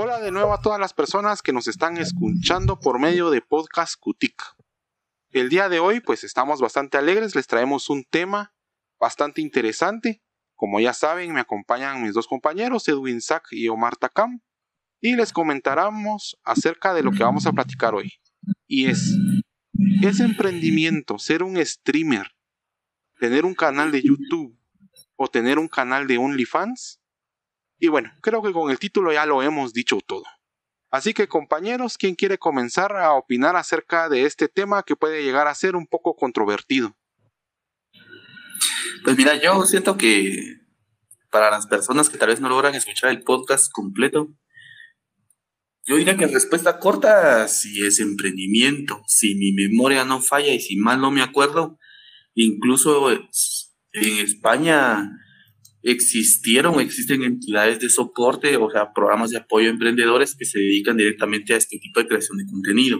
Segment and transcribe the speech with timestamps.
[0.00, 3.96] Hola de nuevo a todas las personas que nos están escuchando por medio de Podcast
[3.98, 4.40] Cutic.
[5.32, 8.54] El día de hoy pues estamos bastante alegres, les traemos un tema
[9.00, 10.22] bastante interesante.
[10.54, 14.40] Como ya saben, me acompañan mis dos compañeros, Edwin Sack y Omar Takam,
[15.00, 18.12] y les comentaremos acerca de lo que vamos a platicar hoy.
[18.68, 19.16] Y es,
[20.04, 22.36] ¿es emprendimiento ser un streamer,
[23.18, 24.56] tener un canal de YouTube
[25.16, 26.97] o tener un canal de OnlyFans?
[27.78, 30.24] Y bueno, creo que con el título ya lo hemos dicho todo.
[30.90, 35.46] Así que compañeros, ¿quién quiere comenzar a opinar acerca de este tema que puede llegar
[35.46, 36.96] a ser un poco controvertido?
[39.04, 40.56] Pues mira, yo siento que
[41.30, 44.28] para las personas que tal vez no logran escuchar el podcast completo,
[45.86, 50.60] yo diría que en respuesta corta, si es emprendimiento, si mi memoria no falla y
[50.60, 51.78] si mal no me acuerdo,
[52.34, 55.10] incluso en España
[55.82, 60.96] existieron, existen entidades de soporte, o sea, programas de apoyo a emprendedores que se dedican
[60.96, 62.98] directamente a este tipo de creación de contenido,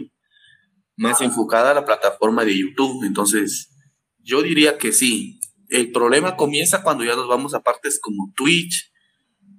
[0.95, 3.05] más enfocada a la plataforma de YouTube.
[3.05, 3.75] Entonces,
[4.19, 5.39] yo diría que sí.
[5.69, 8.91] El problema comienza cuando ya nos vamos a partes como Twitch,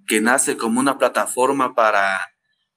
[0.07, 2.19] que nace como una plataforma para,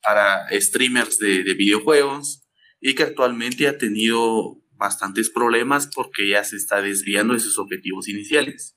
[0.04, 2.44] para streamers de, de videojuegos
[2.80, 8.08] y que actualmente ha tenido bastantes problemas porque ya se está desviando de sus objetivos
[8.08, 8.76] iniciales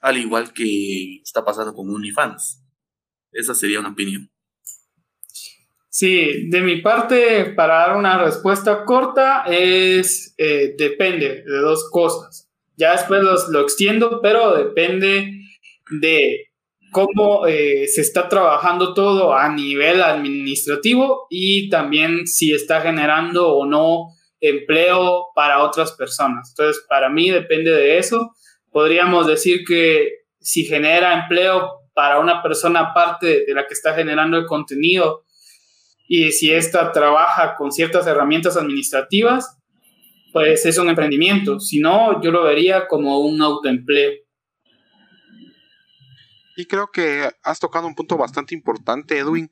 [0.00, 2.62] al igual que está pasando con OnlyFans.
[3.32, 4.30] Esa sería una opinión.
[5.88, 12.48] Sí, de mi parte, para dar una respuesta corta, es eh, depende de dos cosas.
[12.76, 15.42] Ya después lo extiendo, pero depende
[15.90, 16.46] de
[16.92, 23.66] cómo eh, se está trabajando todo a nivel administrativo y también si está generando o
[23.66, 24.06] no
[24.40, 26.50] empleo para otras personas.
[26.50, 28.32] Entonces, para mí depende de eso
[28.70, 34.38] podríamos decir que si genera empleo para una persona aparte de la que está generando
[34.38, 35.24] el contenido
[36.08, 39.58] y si ésta trabaja con ciertas herramientas administrativas,
[40.32, 41.60] pues es un emprendimiento.
[41.60, 44.12] Si no, yo lo vería como un autoempleo.
[46.56, 49.48] Y creo que has tocado un punto bastante importante, Edwin,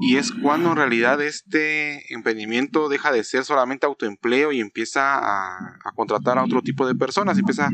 [0.00, 5.78] y es cuando en realidad este emprendimiento deja de ser solamente autoempleo y empieza a,
[5.94, 7.70] contratar a otro tipo de personas, empieza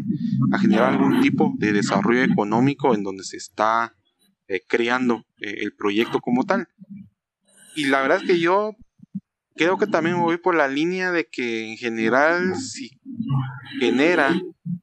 [0.53, 3.95] a generar algún tipo de desarrollo económico en donde se está
[4.49, 6.69] eh, creando eh, el proyecto como tal.
[7.77, 8.75] Y la verdad es que yo
[9.55, 12.99] creo que también voy por la línea de que en general si
[13.81, 14.35] genera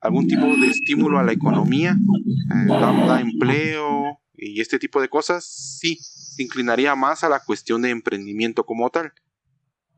[0.01, 5.45] algún tipo de estímulo a la economía, eh, da empleo y este tipo de cosas,
[5.45, 5.99] sí,
[6.35, 9.13] se inclinaría más a la cuestión de emprendimiento como tal.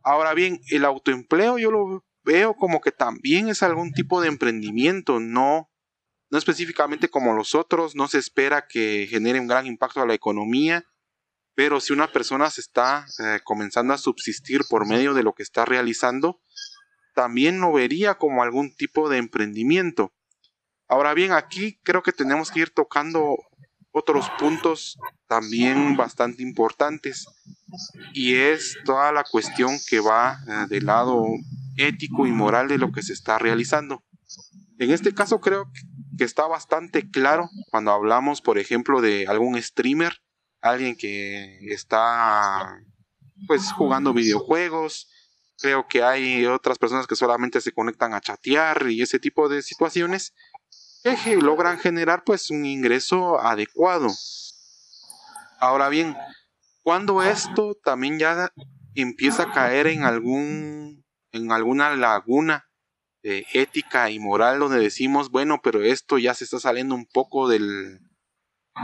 [0.04, 5.20] Ahora bien, el autoempleo yo lo veo como que también es algún tipo de emprendimiento,
[5.20, 5.72] no,
[6.30, 10.14] no específicamente como los otros, no se espera que genere un gran impacto a la
[10.14, 10.86] economía,
[11.56, 15.44] pero si una persona se está eh, comenzando a subsistir por medio de lo que
[15.44, 16.40] está realizando,
[17.16, 20.14] también lo vería como algún tipo de emprendimiento.
[20.88, 23.38] Ahora bien, aquí creo que tenemos que ir tocando
[23.92, 27.26] otros puntos también bastante importantes
[28.14, 31.26] y es toda la cuestión que va eh, del lado
[31.78, 34.04] ético y moral de lo que se está realizando.
[34.80, 35.72] En este caso creo
[36.18, 40.22] que está bastante claro cuando hablamos, por ejemplo, de algún streamer,
[40.62, 42.80] alguien que está
[43.48, 45.10] pues jugando videojuegos.
[45.60, 49.64] Creo que hay otras personas que solamente se conectan a chatear y ese tipo de
[49.64, 50.34] situaciones
[51.04, 54.10] que logran generar pues un ingreso adecuado.
[55.60, 56.16] Ahora bien,
[56.84, 58.52] cuando esto también ya
[58.96, 62.70] empieza a caer en algún en alguna laguna
[63.22, 67.48] de ética y moral donde decimos, bueno, pero esto ya se está saliendo un poco
[67.48, 68.00] del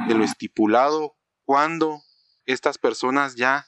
[0.07, 2.01] de lo estipulado, cuando
[2.45, 3.67] estas personas ya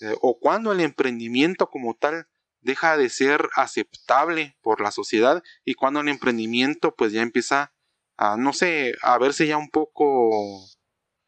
[0.00, 2.28] eh, o cuando el emprendimiento como tal
[2.60, 7.72] deja de ser aceptable por la sociedad y cuando el emprendimiento pues ya empieza
[8.16, 10.64] a, no sé, a verse ya un poco,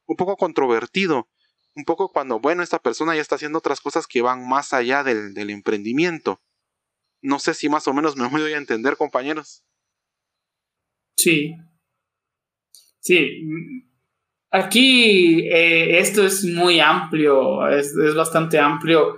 [0.06, 1.28] un poco controvertido.
[1.74, 5.04] Un poco cuando, bueno, esta persona ya está haciendo otras cosas que van más allá
[5.04, 6.40] del, del emprendimiento.
[7.22, 9.62] No sé si más o menos me voy a entender, compañeros.
[11.16, 11.54] Sí.
[13.00, 13.44] Sí.
[14.50, 19.16] Aquí eh, esto es muy amplio, es, es bastante amplio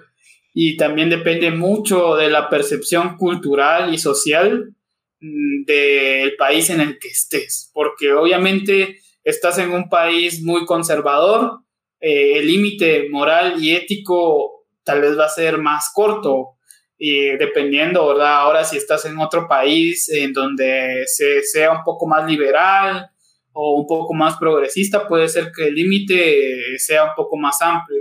[0.52, 4.80] y también depende mucho de la percepción cultural y social Mm,
[5.20, 11.61] del país en el que estés, porque obviamente estás en un país muy conservador,
[12.00, 16.56] eh, el límite moral y ético tal vez va a ser más corto,
[17.02, 18.40] y dependiendo, ¿verdad?
[18.40, 23.11] Ahora si estás en otro país en donde se, sea un poco más liberal
[23.52, 28.00] o un poco más progresista, puede ser que el límite sea un poco más amplio.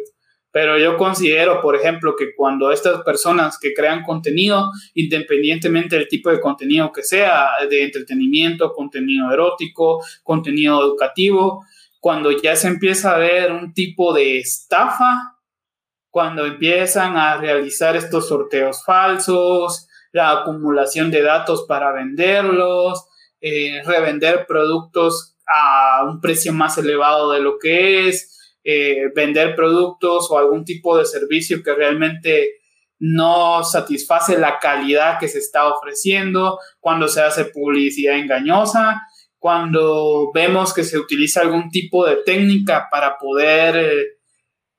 [0.52, 6.32] Pero yo considero, por ejemplo, que cuando estas personas que crean contenido, independientemente del tipo
[6.32, 11.66] de contenido que sea, de entretenimiento, contenido erótico, contenido educativo,
[12.00, 15.38] cuando ya se empieza a ver un tipo de estafa,
[16.10, 23.06] cuando empiezan a realizar estos sorteos falsos, la acumulación de datos para venderlos,
[23.42, 28.39] eh, revender productos a un precio más elevado de lo que es,
[28.72, 32.60] eh, vender productos o algún tipo de servicio que realmente
[33.00, 39.02] no satisface la calidad que se está ofreciendo, cuando se hace publicidad engañosa,
[39.40, 44.06] cuando vemos que se utiliza algún tipo de técnica para poder, eh,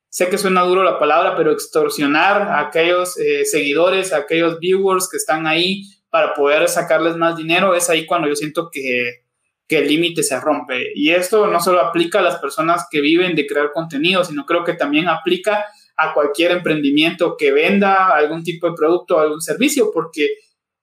[0.08, 5.08] sé que suena duro la palabra, pero extorsionar a aquellos eh, seguidores, a aquellos viewers
[5.10, 9.25] que están ahí para poder sacarles más dinero, es ahí cuando yo siento que,
[9.70, 10.90] que el límite se rompe.
[10.96, 14.64] Y esto no solo aplica a las personas que viven de crear contenido, sino creo
[14.64, 15.64] que también aplica
[15.96, 20.26] a cualquier emprendimiento que venda algún tipo de producto o algún servicio, porque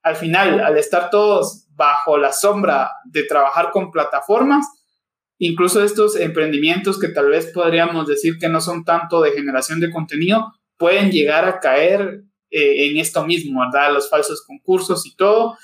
[0.02, 4.64] al final, al estar todos bajo la sombra de trabajar con plataformas,
[5.36, 9.90] incluso estos emprendimientos que tal vez podríamos decir que no son tanto de generación de
[9.90, 13.92] contenido, pueden llegar a caer eh, en esto mismo, ¿verdad?
[13.92, 15.58] Los falsos concursos y todo.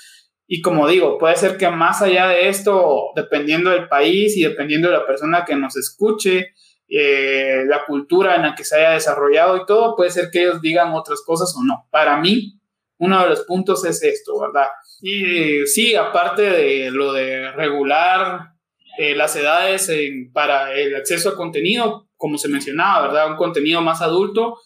[0.47, 4.89] Y como digo, puede ser que más allá de esto, dependiendo del país y dependiendo
[4.89, 6.53] de la persona que nos escuche,
[6.87, 10.61] eh, la cultura en la que se haya desarrollado y todo, puede ser que ellos
[10.61, 11.87] digan otras cosas o no.
[11.89, 12.59] Para mí,
[12.97, 14.67] uno de los puntos es esto, ¿verdad?
[15.01, 18.51] Y sí, aparte de lo de regular
[18.97, 19.91] eh, las edades
[20.31, 23.31] para el acceso a contenido, como se mencionaba, ¿verdad?
[23.31, 24.57] Un contenido más adulto,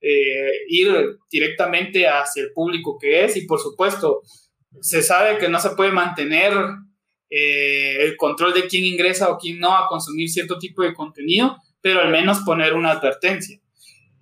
[0.00, 4.22] eh, ir directamente hacia el público que es y por supuesto
[4.80, 6.52] se sabe que no se puede mantener
[7.30, 11.56] eh, el control de quién ingresa o quién no a consumir cierto tipo de contenido,
[11.80, 13.60] pero al menos poner una advertencia.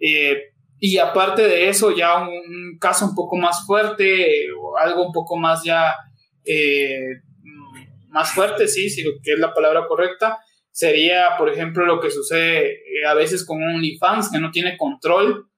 [0.01, 5.13] Eh, y aparte de eso, ya un, caso un poco más fuerte o algo un
[5.13, 5.95] poco más ya
[8.09, 10.39] más fuerte, sí, si lo que es la palabra correcta,
[10.71, 15.49] sería, por ejemplo, lo que sucede a veces con un OnlyFans que no tiene control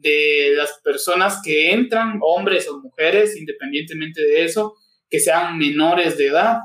[0.00, 4.74] de las personas que entran, hombres o mujeres, independientemente de eso,
[5.08, 6.58] que sean menores de edad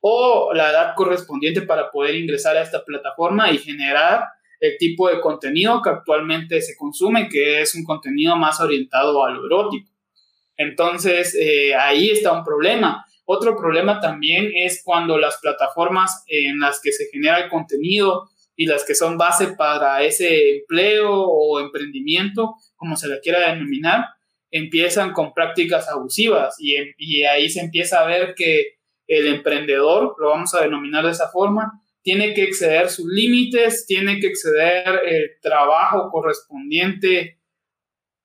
[0.00, 4.24] o la edad correspondiente para poder ingresar a esta plataforma y generar
[4.58, 9.30] el tipo de contenido que actualmente se consume, que es un contenido más orientado a
[9.30, 9.90] lo erótico.
[10.56, 13.04] Entonces, eh, ahí está un problema.
[13.24, 18.66] Otro problema también es cuando las plataformas en las que se genera el contenido y
[18.66, 24.04] las que son base para ese empleo o emprendimiento, como se le quiera denominar,
[24.50, 28.76] empiezan con prácticas abusivas y, y ahí se empieza a ver que
[29.06, 34.18] el emprendedor, lo vamos a denominar de esa forma, tiene que exceder sus límites, tiene
[34.18, 37.38] que exceder el trabajo correspondiente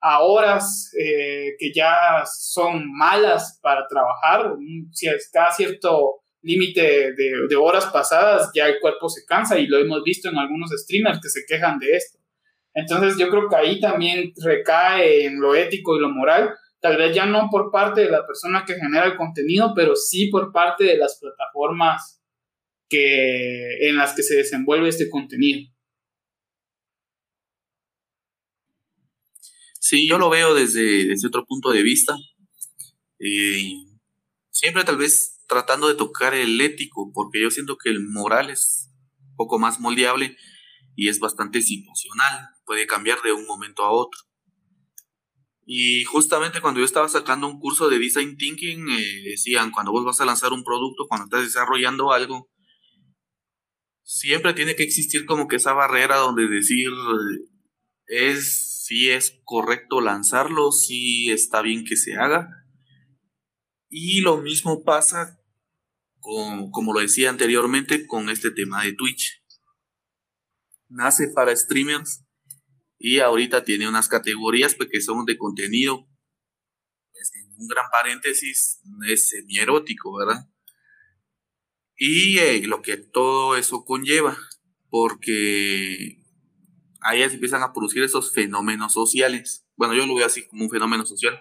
[0.02, 4.54] a horas eh, que ya son malas para trabajar,
[4.92, 10.04] si está cierto límite de, horas pasadas, ya el cuerpo se cansa y lo hemos
[10.04, 12.20] visto en algunos streamers que se quejan de esto.
[12.74, 17.16] Entonces yo creo que ahí también recae en lo ético y lo moral, tal vez
[17.16, 20.84] ya no por parte de la persona que genera el contenido, pero sí por parte
[20.84, 22.22] de las plataformas
[22.88, 25.70] que, en las que se desenvuelve este contenido.
[29.80, 32.16] Sí, yo lo veo desde, desde otro punto de vista.
[33.20, 33.72] Eh,
[34.52, 38.90] siempre tal vez tratando de tocar el ético, porque yo siento que el moral es
[39.20, 40.38] un poco más moldeable
[40.96, 44.20] y es bastante situacional, puede cambiar de un momento a otro.
[45.66, 50.06] Y justamente cuando yo estaba sacando un curso de Design Thinking, eh, decían, cuando vos
[50.06, 52.50] vas a lanzar un producto, cuando estás desarrollando algo,
[54.02, 56.90] siempre tiene que existir como que esa barrera donde decir,
[58.06, 62.48] es si es correcto lanzarlo, si está bien que se haga.
[63.90, 65.37] Y lo mismo pasa
[66.72, 69.44] como lo decía anteriormente, con este tema de Twitch.
[70.90, 72.26] Nace para streamers
[72.98, 76.08] y ahorita tiene unas categorías pues, que son de contenido,
[77.34, 80.50] en un gran paréntesis, es semi-erótico, ¿verdad?
[81.98, 84.38] Y eh, lo que todo eso conlleva,
[84.90, 86.24] porque
[87.02, 89.66] ahí se empiezan a producir esos fenómenos sociales.
[89.76, 91.40] Bueno, yo lo veo así como un fenómeno social,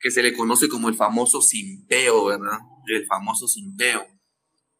[0.00, 2.58] que se le conoce como el famoso simpeo, ¿verdad?
[2.86, 4.06] El famoso simpeo.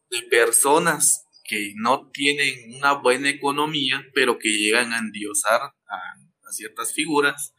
[0.09, 5.71] De personas que no tienen una buena economía, pero que llegan a endiosar a,
[6.51, 7.53] ciertas figuras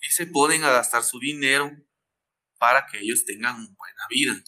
[0.00, 1.72] y se ponen a gastar su dinero
[2.56, 4.44] para que ellos tengan buena vida.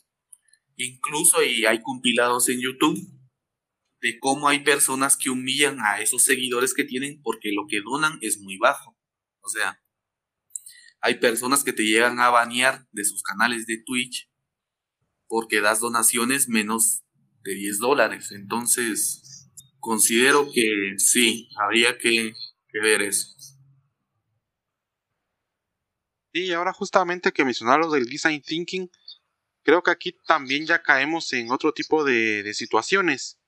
[0.77, 2.97] Incluso hay compilados en YouTube
[4.01, 8.19] de cómo hay personas que humillan a esos seguidores que tienen porque lo que donan
[8.23, 8.97] es muy bajo.
[9.41, 9.83] O sea,
[11.01, 14.29] hay personas que te llegan a banear de sus canales de Twitch
[15.29, 17.03] porque das donaciones menos
[17.43, 18.33] de 10 dólares.
[18.33, 22.33] Entonces, considero que sí, habría que,
[22.73, 23.29] ver eso.
[26.33, 28.91] Y ahora justamente que mencionaron del design thinking,
[29.65, 33.39] creo que aquí también ya caemos en otro tipo de, de situaciones.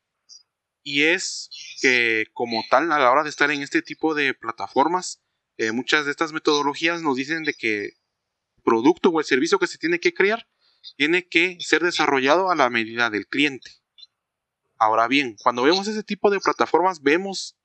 [0.82, 5.22] Y es que como tal, a la hora de estar en este tipo de plataformas,
[5.60, 9.66] eh, muchas de estas metodologías nos dicen de que el producto o el servicio que
[9.66, 10.48] se tiene que crear
[10.96, 13.70] tiene que ser desarrollado a la medida del cliente.
[14.78, 17.58] Ahora bien, cuando vemos ese tipo de plataformas, vemos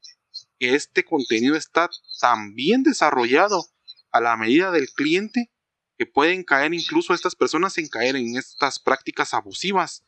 [0.60, 3.66] que este contenido está tan bien desarrollado
[4.12, 5.50] a la medida del cliente
[5.98, 10.04] que pueden caer incluso estas personas en caer en estas prácticas abusivas,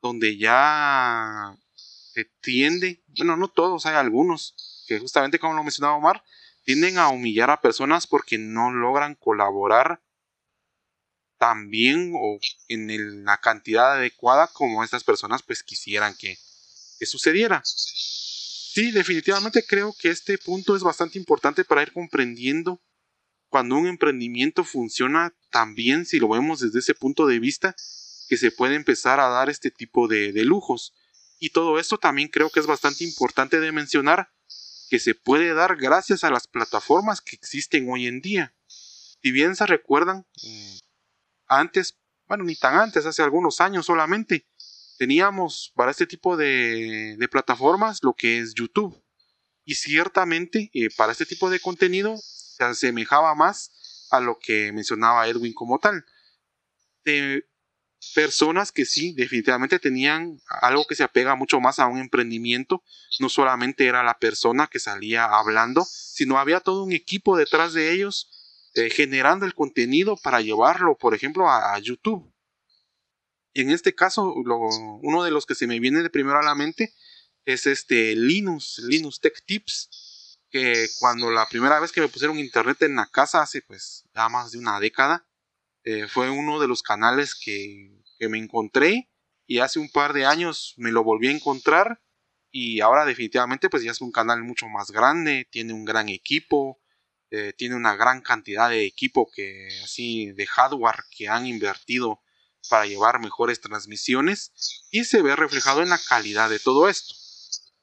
[0.00, 6.24] donde ya se tiende, bueno, no todos, hay algunos, que justamente como lo mencionaba Omar,
[6.68, 10.02] tienden a humillar a personas porque no logran colaborar
[11.38, 16.36] tan bien o en la cantidad adecuada como estas personas pues quisieran que,
[17.06, 17.62] sucediera.
[17.64, 22.82] Sí, definitivamente creo que este punto es bastante importante para ir comprendiendo
[23.48, 27.74] cuando un emprendimiento funciona tan bien, si lo vemos desde ese punto de vista,
[28.28, 30.92] que se puede empezar a dar este tipo de, de lujos.
[31.38, 34.28] Y todo esto también creo que es bastante importante de mencionar
[34.88, 38.54] que se puede dar gracias a las plataformas que existen hoy en día.
[38.66, 40.26] Si bien se recuerdan,
[41.46, 44.46] antes, bueno, ni tan antes, hace algunos años solamente,
[44.98, 49.02] teníamos para este tipo de, plataformas lo que es YouTube.
[49.64, 55.28] Y ciertamente eh, para este tipo de contenido se asemejaba más a lo que mencionaba
[55.28, 56.04] Edwin como tal.
[58.14, 62.82] Personas que sí, definitivamente tenían algo que se apega mucho más a un emprendimiento.
[63.20, 67.92] No solamente era la persona que salía hablando, sino había todo un equipo detrás de
[67.92, 68.30] ellos
[68.74, 72.32] eh, generando el contenido para llevarlo, por ejemplo, a, YouTube.
[73.54, 76.94] En este caso, uno de los que se me viene de primero a la mente
[77.44, 82.82] es este Linux, Linux Tech Tips, que cuando la primera vez que me pusieron internet
[82.82, 85.27] en la casa hace pues ya más de una década,
[85.90, 89.08] eh, fue uno de los canales que, me encontré
[89.46, 92.02] y hace un par de años me lo volví a encontrar
[92.50, 96.78] y ahora definitivamente pues ya es un canal mucho más grande, tiene un gran equipo,
[97.30, 102.20] eh, tiene una gran cantidad de equipo que así de hardware que han invertido
[102.68, 104.52] para llevar mejores transmisiones
[104.90, 107.14] y se ve reflejado en la calidad de todo esto.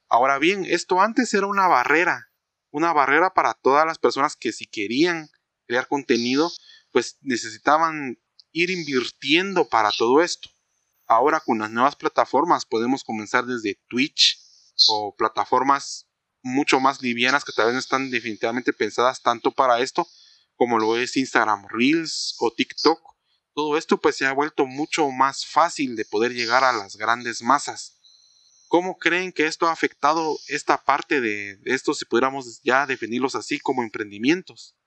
[0.10, 2.30] Ahora bien, esto antes era una barrera,
[2.70, 5.28] una barrera para todas las personas que si querían
[5.66, 6.52] crear contenido
[6.96, 8.18] pues necesitaban
[8.54, 10.48] ir invirtiendo para todo esto.
[11.08, 14.40] Ahora con las nuevas plataformas podemos comenzar desde Twitch
[14.88, 16.08] o plataformas
[16.42, 20.08] mucho más livianas que tal vez no están definitivamente pensadas tanto para esto
[20.56, 23.02] como lo es Instagram Reels o TikTok.
[23.54, 27.42] Todo esto pues se ha vuelto mucho más fácil de poder llegar a las grandes
[27.42, 27.98] masas.
[28.70, 33.60] ¿Cómo creen que esto ha afectado esta parte de esto si pudiéramos ya definirlos así
[33.60, 34.78] como emprendimientos?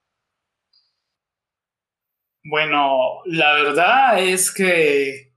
[2.50, 5.34] Bueno, la verdad es que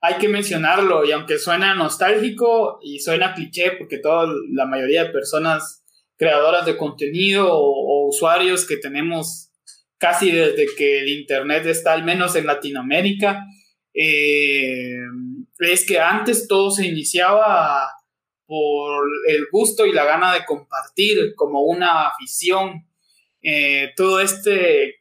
[0.00, 5.10] hay que mencionarlo y aunque suena nostálgico y suena cliché porque toda la mayoría de
[5.10, 5.84] personas
[6.16, 9.52] creadoras de contenido o, usuarios que tenemos
[9.98, 13.44] casi desde que el internet está al menos en Latinoamérica
[13.94, 14.96] eh,
[15.60, 17.88] es que antes todo se iniciaba
[18.46, 22.87] por el gusto y la gana de compartir como una afición
[23.42, 24.50] eh, toda esta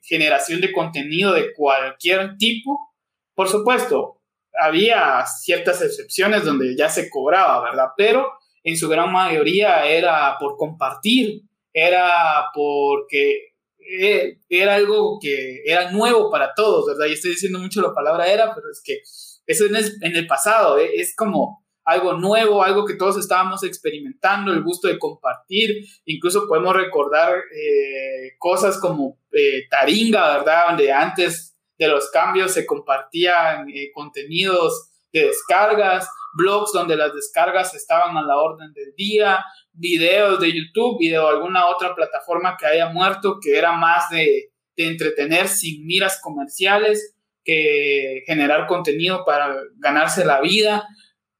[0.02, 2.94] generación de contenido de cualquier tipo.
[3.34, 4.22] Por supuesto,
[4.60, 7.88] había ciertas excepciones donde ya se cobraba, ¿verdad?
[7.96, 8.28] Pero
[8.64, 11.42] en su gran mayoría era por compartir,
[11.74, 17.06] era porque eh, era algo que era nuevo para todos, ¿verdad?
[17.06, 19.02] Y estoy diciendo mucho la palabra era, pero es que
[19.46, 20.90] eso es en el pasado, ¿eh?
[20.96, 25.86] es como algo nuevo, algo que todos estábamos experimentando, el gusto de compartir.
[26.04, 30.66] Incluso podemos recordar eh, cosas como eh, Taringa, ¿verdad?
[30.68, 37.74] Donde antes de los cambios se compartían eh, contenidos de descargas, blogs donde las descargas
[37.74, 42.66] estaban a la orden del día, videos de YouTube y de alguna otra plataforma que
[42.66, 47.16] haya muerto, que era más de, de entretener sin miras comerciales
[47.46, 50.86] que generar contenido para ganarse la vida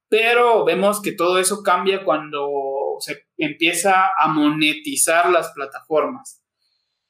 [0.08, 6.42] pero vemos que todo eso cambia cuando se empieza a monetizar las plataformas.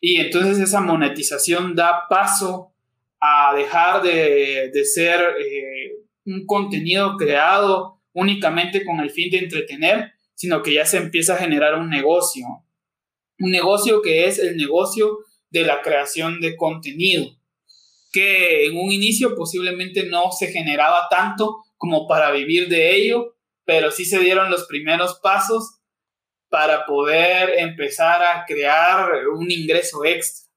[0.01, 2.73] Y entonces esa monetización da paso
[3.21, 5.93] a dejar de, ser eh,
[6.25, 11.39] un contenido creado únicamente con el fin de entretener, sino que ya se empieza a
[11.39, 12.45] generar un negocio.
[13.39, 15.19] Un negocio que es el negocio
[15.51, 17.27] de la creación de contenido,
[18.13, 23.91] que en un inicio posiblemente no se generaba tanto como para vivir de ello, pero
[23.91, 25.81] sí se dieron los primeros pasos
[26.51, 30.49] para poder empezar a crear un ingreso extra.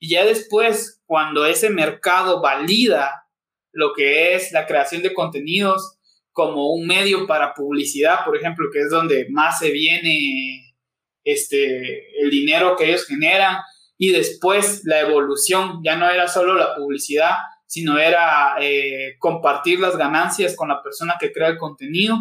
[0.00, 3.28] Y ya después, cuando ese mercado valida
[3.72, 5.98] lo que es la creación de contenidos
[6.32, 10.76] como un medio para publicidad, por ejemplo, que es donde más se viene
[11.24, 13.58] este, el dinero que ellos generan,
[13.96, 17.36] y después la evolución ya no era solo la publicidad,
[17.74, 22.18] sino era eh, compartir las ganancias con la persona que crea el contenido.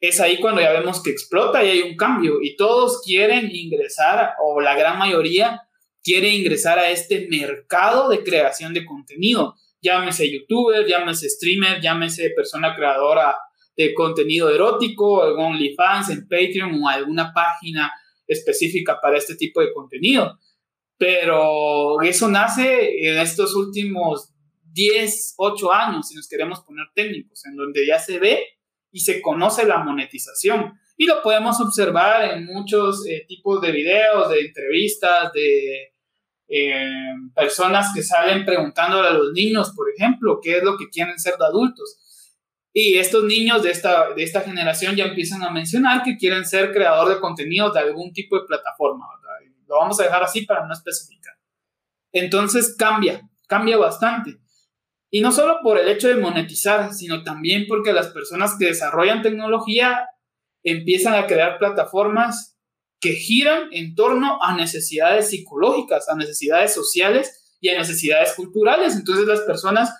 [0.00, 4.32] Es ahí cuando ya vemos que explota y hay un cambio y todos quieren ingresar,
[4.42, 5.62] o la gran mayoría
[6.02, 9.54] quiere ingresar a este mercado de creación de contenido.
[9.80, 13.36] Llámese youtuber, llámese streamer, llámese persona creadora
[13.76, 17.92] de contenido erótico, en OnlyFans, en Patreon o alguna página
[18.26, 20.36] específica para este tipo de contenido.
[20.98, 24.33] Pero eso nace en estos últimos
[24.74, 28.44] 10, 8 años, si nos queremos poner técnicos, en donde ya se ve
[28.90, 30.78] y se conoce la monetización.
[30.96, 35.94] Y lo podemos observar en muchos eh, tipos de videos, de entrevistas, de
[36.48, 41.18] eh, personas que salen preguntándole a los niños, por ejemplo, qué es lo que quieren
[41.18, 41.98] ser de adultos.
[42.72, 46.72] Y estos niños de esta, de esta generación ya empiezan a mencionar que quieren ser
[46.72, 49.06] creador de contenidos de algún tipo de plataforma.
[49.68, 51.34] Lo vamos a dejar así para no especificar.
[52.12, 54.43] Entonces cambia, cambia bastante.
[55.14, 59.22] Y no solo por el hecho de monetizar, sino también porque las personas que desarrollan
[59.22, 60.08] tecnología
[60.64, 62.58] empiezan a crear plataformas
[62.98, 68.96] que giran en torno a necesidades psicológicas, a necesidades sociales y a necesidades culturales.
[68.96, 69.96] Entonces las personas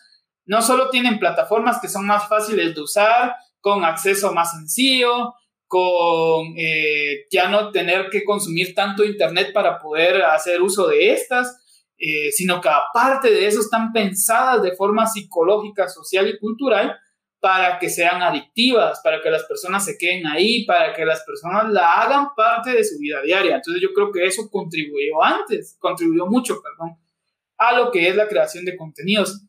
[0.47, 5.35] no solo tienen plataformas que son más fáciles de usar, con acceso más sencillo,
[5.68, 11.64] con eh, ya no tener que consumir tanto Internet para poder hacer uso de estas,
[12.06, 16.95] eh, sino que aparte de eso están pensadas de forma psicológica, social y cultural
[17.40, 21.73] para que sean adictivas, para que las personas se queden ahí, para que las personas
[21.73, 23.56] la hagan parte de su vida diaria.
[23.56, 26.99] Entonces yo creo que eso contribuyó antes, contribuyó mucho, perdón,
[27.56, 29.43] a lo que es la creación de contenidos.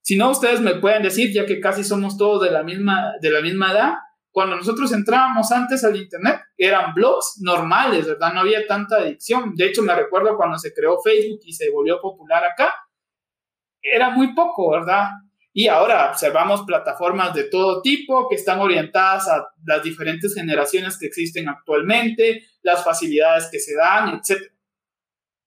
[0.00, 3.30] Si no, ustedes me pueden decir, ya que casi somos todos de la misma, de
[3.32, 3.94] la misma edad,
[4.38, 8.32] cuando nosotros entrábamos antes al Internet, eran blogs normales, ¿verdad?
[8.32, 9.56] No había tanta adicción.
[9.56, 12.72] De hecho, me recuerdo cuando se creó Facebook y se volvió popular acá,
[13.82, 15.08] era muy poco, ¿verdad?
[15.52, 21.06] Y ahora observamos plataformas de todo tipo que están orientadas a las diferentes generaciones que
[21.06, 24.40] existen actualmente, las facilidades que se dan, etc.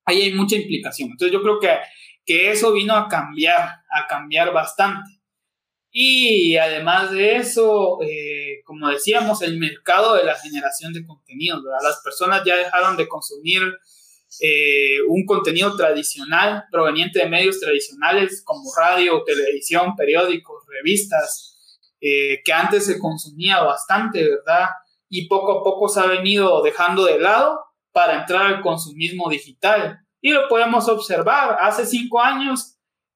[0.04, 1.12] Ahí hay mucha implicación.
[1.12, 1.78] Entonces yo creo que,
[2.26, 5.21] que eso vino a cambiar, a cambiar bastante.
[5.94, 11.80] Y además de eso, eh, como decíamos, el mercado de la generación de contenidos, ¿verdad?
[11.84, 13.62] Las personas ya dejaron de consumir
[14.40, 21.58] eh, un contenido tradicional proveniente de medios tradicionales como radio, televisión, periódicos, revistas,
[22.00, 24.70] eh, que antes se consumía bastante, ¿verdad?
[25.10, 27.60] Y poco a poco se ha venido dejando de lado
[27.92, 30.00] para entrar al consumismo digital.
[30.22, 31.58] Y lo podemos observar.
[31.60, 32.71] Hace cinco años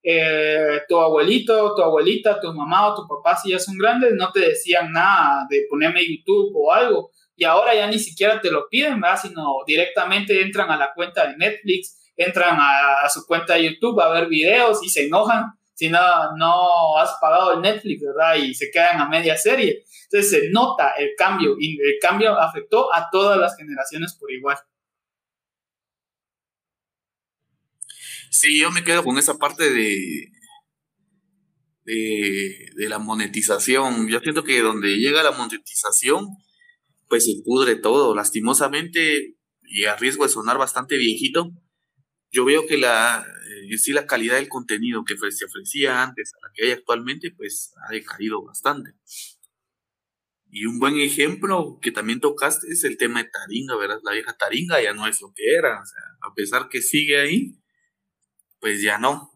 [0.07, 4.31] eh, tu abuelito, tu abuelita, tu mamá o tu papá, si ya son grandes, no
[4.31, 7.09] te decían nada de ponerme YouTube o algo.
[7.35, 9.19] Y ahora ya ni siquiera te lo piden, ¿verdad?
[9.19, 14.09] Sino directamente entran a la cuenta de Netflix, entran a, su cuenta de YouTube a
[14.09, 15.99] ver videos y se enojan si no,
[16.37, 18.35] no has pagado el Netflix, ¿verdad?
[18.35, 19.83] Y se quedan a media serie.
[20.03, 24.57] Entonces se nota el cambio y el cambio afectó a todas las generaciones por igual.
[28.29, 30.31] Sí, yo me quedo con esa parte de,
[31.85, 34.07] de, la monetización.
[34.07, 36.27] Yo siento que donde llega la monetización,
[37.07, 38.15] pues se pudre todo.
[38.15, 41.51] Lastimosamente, y a riesgo de sonar bastante viejito,
[42.31, 43.25] yo veo que la,
[43.71, 47.31] eh, sí la calidad del contenido que se ofrecía antes a la que hay actualmente,
[47.31, 48.91] pues ha decaído bastante.
[50.49, 53.99] Y un buen ejemplo que también tocaste es el tema de Taringa, ¿verdad?
[54.03, 57.19] La vieja Taringa ya no es lo que era, o sea, a pesar que sigue
[57.19, 57.57] ahí,
[58.65, 59.31] pues ya no.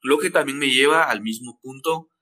[0.00, 2.12] Lo que también me lleva al mismo punto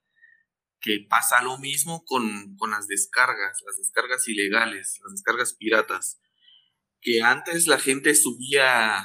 [0.80, 6.18] que pasa lo mismo con, las descargas, las descargas ilegales, las descargas piratas.
[7.02, 9.04] Que antes la gente subía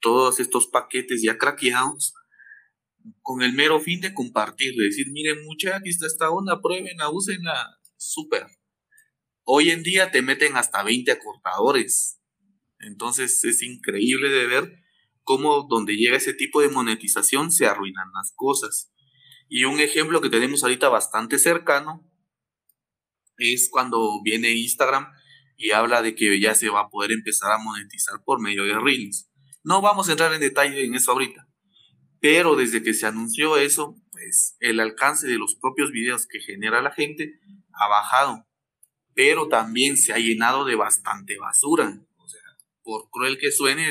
[0.00, 2.14] todos estos paquetes ya craqueados
[3.20, 7.10] con el mero fin de compartir, de decir, miren mucha, aquí está esta onda, pruébenla,
[7.10, 8.46] úsenla, súper.
[9.44, 12.22] Hoy en día te meten hasta 20 acortadores.
[12.78, 14.81] Entonces es increíble de ver
[15.22, 18.92] cómo donde llega ese tipo de monetización se arruinan las cosas.
[19.48, 22.08] Y un ejemplo que tenemos ahorita bastante cercano
[23.36, 25.08] es cuando viene Instagram
[25.56, 28.78] y habla de que ya se va a poder empezar a monetizar por medio de
[28.78, 29.30] Reels.
[29.62, 31.48] No vamos a entrar en detalle en eso ahorita,
[32.20, 36.82] pero desde que se anunció eso, pues el alcance de los propios videos que genera
[36.82, 37.40] la gente
[37.72, 38.46] ha bajado,
[39.14, 41.96] pero también se ha llenado de bastante basura.
[42.16, 42.40] O sea,
[42.82, 43.88] por cruel que suene,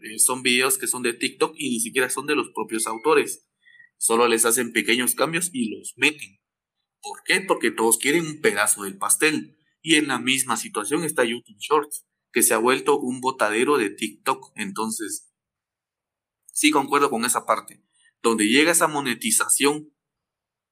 [0.00, 3.46] eh, son videos que son de TikTok y ni siquiera son de los propios autores.
[3.96, 6.40] Solo les hacen pequeños cambios y los meten.
[7.00, 7.40] ¿Por qué?
[7.40, 9.56] Porque todos quieren un pedazo del pastel.
[9.82, 13.90] Y en la misma situación está YouTube Shorts, que se ha vuelto un botadero de
[13.90, 14.52] TikTok.
[14.56, 15.32] Entonces,
[16.52, 17.82] sí concuerdo con esa parte.
[18.22, 19.92] Donde llega esa monetización,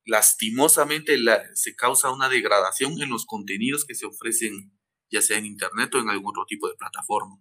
[0.04, 1.16] lastimosamente
[1.54, 4.72] se causa una degradación en los contenidos que se ofrecen,
[5.10, 7.40] ya sea en Internet o en algún otro tipo de plataforma.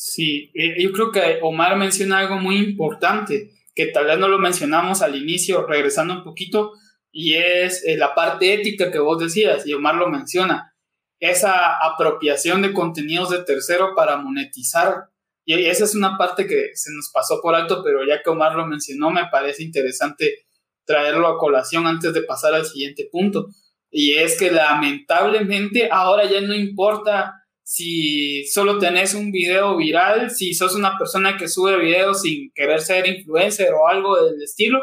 [0.00, 4.38] Sí, eh, yo creo que Omar menciona algo muy importante, que tal vez no lo
[4.38, 6.74] mencionamos al inicio, regresando un poquito,
[7.10, 10.72] y es eh, la parte ética que vos decías, y Omar lo menciona,
[11.18, 15.08] esa apropiación de contenidos de tercero para monetizar.
[15.44, 18.54] Y esa es una parte que se nos pasó por alto, pero ya que Omar
[18.54, 20.46] lo mencionó, me parece interesante
[20.84, 23.48] traerlo a colación antes de pasar al siguiente punto.
[23.90, 27.37] Y es que lamentablemente ahora ya no importa
[27.68, 32.80] si solo tenés un video viral, si sos una persona que sube videos sin querer
[32.80, 34.80] ser influencer o algo del estilo,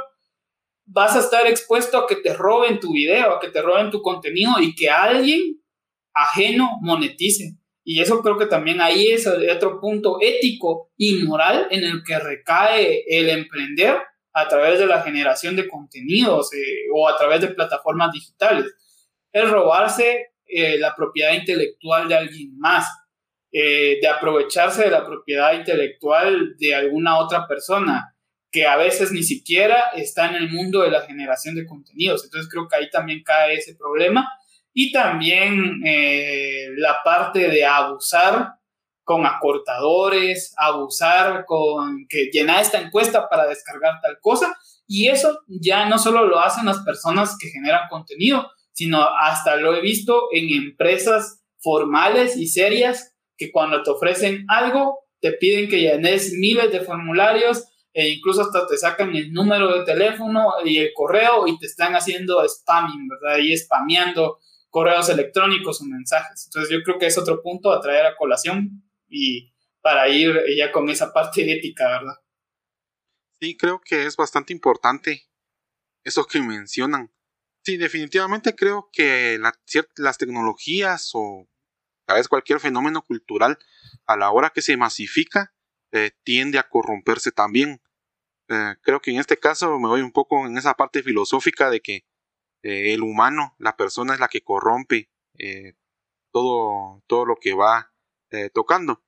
[0.85, 4.03] vas a estar expuesto a que te roben tu video, a que te roben tu
[4.03, 5.59] contenido y que alguien
[6.13, 7.57] ajeno monetice.
[7.83, 12.19] Y eso creo que también ahí es otro punto ético y moral en el que
[12.19, 13.97] recae el emprender
[14.31, 18.71] a través de la generación de contenidos eh, o a través de plataformas digitales.
[19.31, 22.87] Es robarse eh, la propiedad intelectual de alguien más,
[23.51, 28.15] eh, de aprovecharse de la propiedad intelectual de alguna otra persona
[28.51, 32.23] que a veces ni siquiera está en el mundo de la generación de contenidos.
[32.23, 34.29] Entonces creo que ahí también cae ese problema.
[34.73, 38.55] Y también eh, la parte de abusar
[39.03, 44.57] con acortadores, abusar con que llena esta encuesta para descargar tal cosa.
[44.87, 49.73] Y eso ya no solo lo hacen las personas que generan contenido, sino hasta lo
[49.73, 55.79] he visto en empresas formales y serias que cuando te ofrecen algo, te piden que
[55.79, 60.91] llenes miles de formularios e incluso hasta te sacan el número de teléfono y el
[60.93, 63.37] correo y te están haciendo spamming, ¿verdad?
[63.37, 66.47] Y spameando correos electrónicos o mensajes.
[66.47, 70.73] Entonces yo creo que es otro punto a traer a colación y para ir ya
[70.73, 72.15] con esa parte ética, ¿verdad?
[73.39, 75.23] Sí, creo que es bastante importante
[76.03, 77.13] eso que mencionan.
[77.65, 79.39] Sí, definitivamente creo que
[79.95, 81.47] las tecnologías o
[82.05, 83.57] tal vez cualquier fenómeno cultural
[84.05, 85.51] a la hora que se masifica
[85.91, 87.81] eh, tiende a corromperse también.
[88.49, 91.81] Eh, creo que en este caso me voy un poco en esa parte filosófica de
[91.81, 92.05] que
[92.61, 95.09] eh, el humano, la persona es la que corrompe
[96.31, 97.91] todo, todo lo que va
[98.53, 99.03] tocando.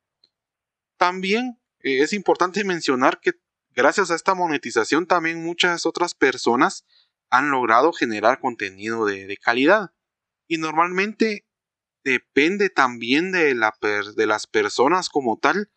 [0.97, 3.33] También es importante mencionar que
[3.75, 6.85] gracias a esta monetización también muchas otras personas
[7.29, 9.91] han logrado generar contenido de, calidad.
[10.47, 11.45] Y normalmente
[12.03, 13.73] depende también de, la
[14.15, 15.69] de, las personas como tal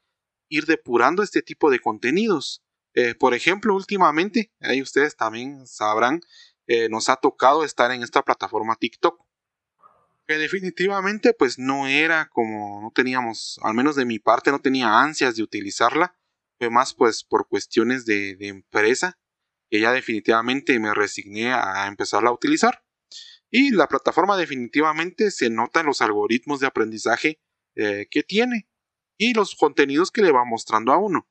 [0.49, 2.63] ir depurando este tipo de contenidos.
[2.95, 6.21] Eh, por ejemplo, últimamente, ahí ustedes también sabrán,
[6.67, 9.25] eh, nos ha tocado estar en esta plataforma TikTok.
[10.27, 15.01] Que definitivamente pues no era como no teníamos, al menos de mi parte no tenía
[15.01, 16.17] ansias de utilizarla.
[16.59, 19.20] Fue más pues por cuestiones de, de empresa
[19.71, 22.83] que ya definitivamente me resigné a empezarla a utilizar.
[23.51, 27.41] Y la plataforma definitivamente se nota en los algoritmos de aprendizaje
[27.75, 28.69] eh, que tiene
[29.19, 31.29] y los contenidos que le va mostrando a uno.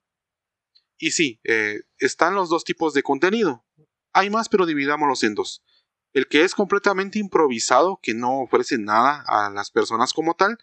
[0.98, 3.66] Y sí, eh, están los dos tipos de contenido.
[4.14, 5.64] Hay más, pero dividámoslos en dos.
[6.12, 10.58] El que es completamente improvisado, que no ofrece nada a las personas como tal,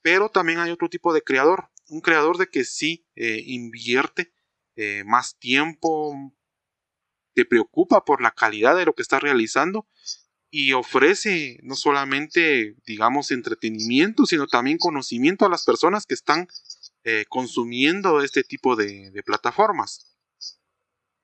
[0.00, 1.70] pero también hay otro tipo de creador.
[1.88, 4.32] Un creador de que sí eh, invierte
[5.04, 6.34] más tiempo,
[7.34, 9.86] te preocupa por la calidad de lo que estás realizando
[10.50, 16.46] y ofrece no solamente, digamos, entretenimiento, sino también conocimiento a las personas que están
[17.04, 20.14] eh, consumiendo este tipo de, plataformas.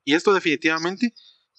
[0.05, 1.13] Y esto definitivamente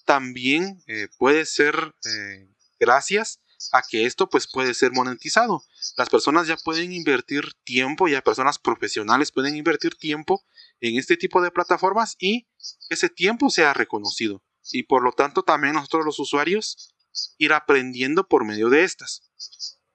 [0.04, 2.48] también eh, puede ser eh,
[2.80, 3.40] gracias
[3.72, 5.64] a que esto pues puede ser monetizado.
[5.96, 10.44] Las personas ya pueden invertir tiempo, ya personas profesionales pueden invertir tiempo
[10.80, 12.48] en este tipo de plataformas y
[12.88, 14.42] ese tiempo sea reconocido.
[14.72, 16.94] Y por lo tanto también nosotros los usuarios
[17.38, 19.22] ir aprendiendo por medio de estas.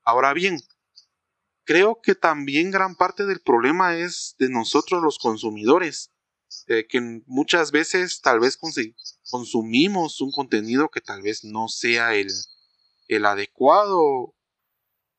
[0.03, 0.61] Ahora bien,
[1.63, 6.11] creo que también gran parte del problema es de nosotros los consumidores,
[6.67, 8.57] eh, que muchas veces tal vez
[9.29, 12.29] consumimos un contenido que tal vez no sea el,
[13.07, 14.35] el adecuado.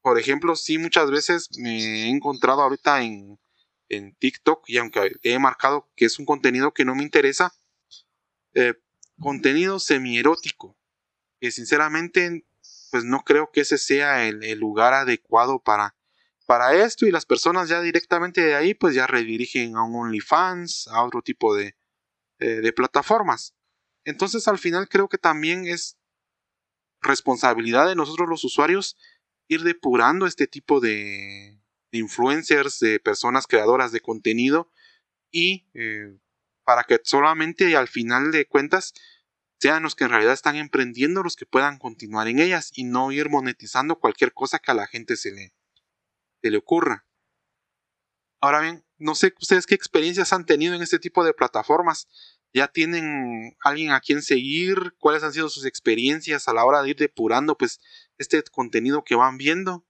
[0.02, 3.38] Por ejemplo, sí, muchas veces me he encontrado ahorita en,
[3.88, 7.54] en TikTok y aunque he marcado que es un contenido que no me interesa,
[8.54, 8.74] eh,
[9.20, 10.76] contenido semi-erótico,
[11.40, 12.46] que sinceramente
[12.90, 15.96] pues no creo que ese sea el, lugar adecuado para,
[16.46, 20.88] para esto y las personas ya directamente de ahí pues ya redirigen a un OnlyFans,
[20.88, 21.76] a otro tipo de,
[22.38, 23.54] eh, de plataformas.
[24.04, 25.98] Entonces al final creo que también es
[27.06, 28.96] responsabilidad de nosotros los usuarios
[29.48, 31.60] ir depurando este tipo de,
[31.92, 34.70] influencers, de personas creadoras de contenido
[35.30, 36.18] y eh,
[36.64, 38.92] para que solamente al final de cuentas
[39.58, 43.12] sean los que en realidad están emprendiendo los que puedan continuar en ellas y no
[43.12, 45.54] ir monetizando cualquier cosa que a la gente se le,
[46.42, 47.06] se le ocurra.
[48.40, 52.08] Ahora bien, no sé ustedes qué experiencias han tenido en este tipo de plataformas.
[52.56, 54.94] ¿Ya tienen alguien a quien seguir?
[54.98, 57.82] ¿Cuáles han sido sus experiencias a la hora de ir depurando pues
[58.16, 59.86] este contenido que van viendo?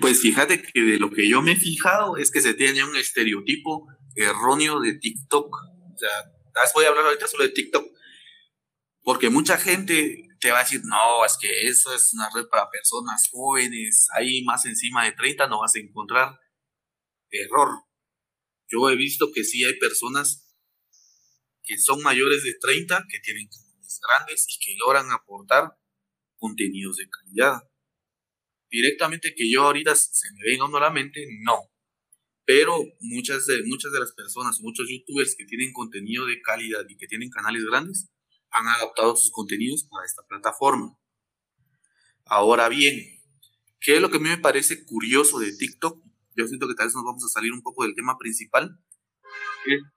[0.00, 2.96] Pues fíjate que de lo que yo me he fijado es que se tiene un
[2.96, 5.54] estereotipo erróneo de TikTok.
[5.54, 6.10] O sea,
[6.74, 7.86] voy a hablar ahorita solo de TikTok.
[9.02, 12.68] Porque mucha gente te va a decir, no, es que eso es una red para
[12.70, 16.40] personas jóvenes, ahí más encima de 30 no vas a encontrar
[17.30, 17.84] error.
[18.68, 20.45] Yo he visto que sí hay personas
[21.66, 25.76] que son mayores de 30, que tienen canales grandes y que logran aportar
[26.38, 27.60] contenidos de calidad.
[28.70, 31.70] Directamente que yo ahorita se me venga a la mente, no.
[32.44, 36.96] Pero muchas de, muchas de las personas, muchos youtubers que tienen contenido de calidad y
[36.96, 38.08] que tienen canales grandes,
[38.50, 40.96] han adaptado sus contenidos a esta plataforma.
[42.24, 42.96] Ahora bien,
[43.80, 46.04] ¿qué es lo que a mí me parece curioso de TikTok?
[46.36, 48.78] Yo siento que tal vez nos vamos a salir un poco del tema principal.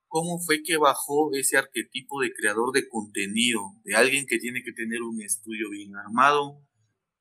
[0.07, 4.73] Cómo fue que bajó ese arquetipo de creador de contenido, de alguien que tiene que
[4.73, 6.65] tener un estudio bien armado,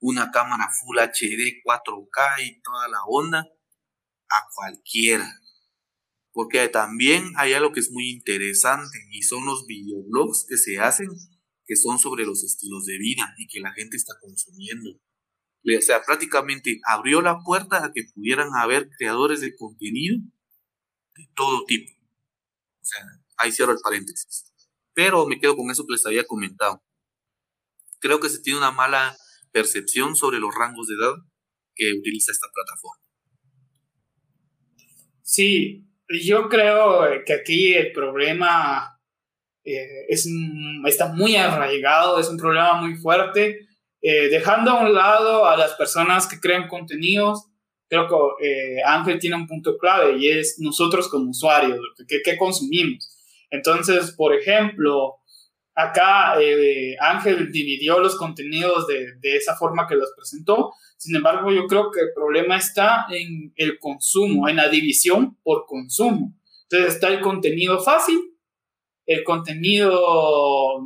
[0.00, 3.40] una cámara Full HD, 4K y toda la onda,
[4.30, 5.30] a cualquiera.
[6.32, 11.08] Porque también hay algo que es muy interesante y son los videoblogs que se hacen
[11.68, 14.90] que son sobre los estilos de vida y que la gente está consumiendo.
[14.90, 20.16] O sea, prácticamente abrió la puerta a que pudieran haber creadores de contenido
[21.14, 21.92] de todo tipo.
[22.88, 23.04] Sea,
[23.36, 24.52] ahí cierro el paréntesis.
[24.94, 26.82] Pero me quedo con eso que les había comentado.
[28.00, 29.16] Creo que se tiene una mala
[29.52, 31.14] percepción sobre los rangos de edad
[31.74, 33.04] que utiliza esta plataforma.
[35.22, 38.98] Sí, yo creo que aquí el problema
[39.64, 40.26] eh, es,
[40.86, 43.68] está muy arraigado, es un problema muy fuerte.
[44.00, 47.50] Eh, dejando a un lado a las personas que crean contenidos,
[47.88, 53.10] creo que eh, Ángel tiene un punto clave y es nosotros como usuarios, ¿qué, consumimos?
[53.50, 55.16] Entonces, por ejemplo,
[55.74, 56.34] acá
[57.00, 60.72] Ángel dividió los contenidos de, de, esa forma que los presentó.
[60.98, 65.64] Sin embargo, yo creo que el problema está en el consumo, en la división por
[65.66, 66.34] consumo.
[66.64, 68.18] Entonces está el contenido fácil,
[69.06, 70.84] el contenido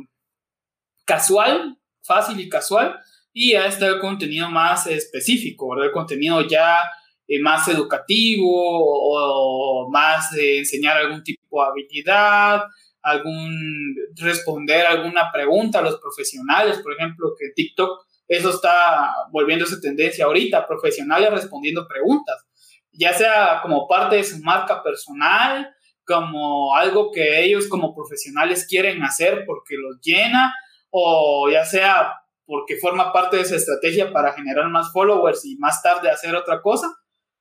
[1.05, 2.97] casual, fácil y casual,
[3.33, 5.87] y ya está el contenido más específico, ¿verdad?
[5.87, 6.77] El contenido ya
[7.27, 12.63] eh, más educativo o, más de enseñar algún tipo de habilidad,
[13.01, 20.25] algún responder alguna pregunta a los profesionales, por ejemplo, que TikTok eso está volviéndose tendencia
[20.25, 22.45] ahorita, profesionales respondiendo preguntas,
[22.91, 25.73] ya sea como parte de su marca personal,
[26.05, 30.53] como algo que ellos como profesionales quieren hacer porque los llena,
[30.89, 32.13] o ya sea
[32.45, 36.61] porque forma parte de su estrategia para generar más followers y más tarde hacer otra
[36.61, 36.93] cosa.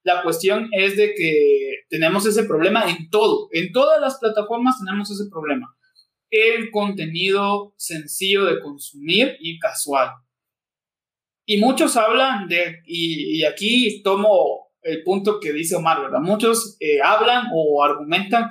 [0.05, 5.11] La cuestión es de que tenemos ese problema en todo, en todas las plataformas tenemos
[5.11, 5.75] ese problema.
[6.31, 10.11] El contenido sencillo de consumir y casual.
[11.45, 16.21] Y muchos hablan de, y, aquí tomo el punto que dice Omar, ¿verdad?
[16.21, 18.49] Muchos eh, hablan o argumentan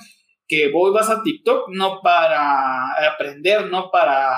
[0.47, 4.37] que vos vas a TikTok no para aprender, no para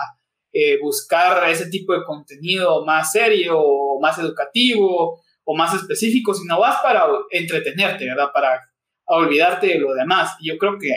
[0.56, 6.60] eh, buscar ese tipo de contenido más serio o más educativo o más específico, sino
[6.60, 8.32] vas para entretenerte, ¿verdad?
[8.32, 8.62] Para
[9.06, 10.36] olvidarte de lo demás.
[10.40, 10.90] Y yo creo que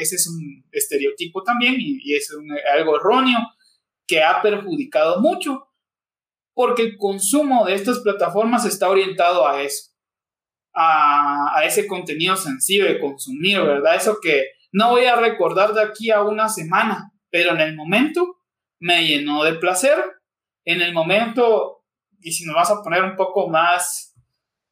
[0.00, 2.28] ese es un estereotipo también y, es
[2.74, 3.38] algo erróneo
[4.06, 5.68] que ha perjudicado mucho
[6.52, 9.92] porque el consumo de estas plataformas está orientado a eso,
[10.74, 13.94] a, ese contenido sencillo de consumir, ¿verdad?
[13.94, 18.40] Eso que no voy a recordar de aquí a una semana, pero en el momento
[18.84, 19.96] me llenó de placer,
[20.66, 21.86] en el momento,
[22.20, 24.14] y si nos vas a poner un poco más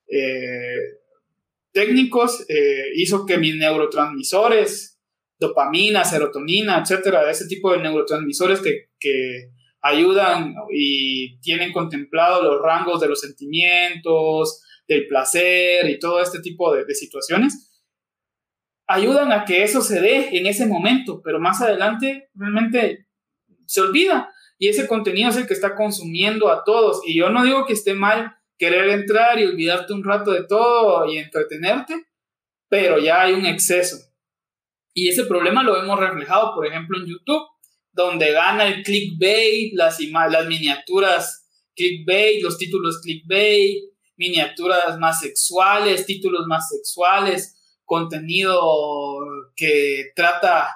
[0.06, 0.98] eh,
[1.72, 5.00] técnicos, eh, hizo que mis neurotransmisores,
[5.38, 9.48] dopamina, serotonina, etcétera, ese tipo de neurotransmisores que
[9.80, 16.74] ayudan y tienen contemplado los rangos de los sentimientos, del placer y todo este tipo
[16.74, 17.82] de situaciones,
[18.86, 23.06] ayudan a que eso se dé en ese momento, pero más adelante realmente
[23.72, 27.00] se olvida y ese contenido es el que está consumiendo a todos.
[27.06, 31.10] Y yo no digo que esté mal querer entrar y olvidarte un rato de todo
[31.10, 32.06] y entretenerte,
[32.68, 33.96] pero ya hay un exceso.
[34.92, 37.42] Y ese problema lo hemos reflejado, por ejemplo, en YouTube,
[37.92, 43.84] donde gana el clickbait, las, las miniaturas clickbait, los títulos clickbait,
[44.16, 48.60] miniaturas más sexuales, títulos más sexuales, contenido
[49.56, 50.68] que trata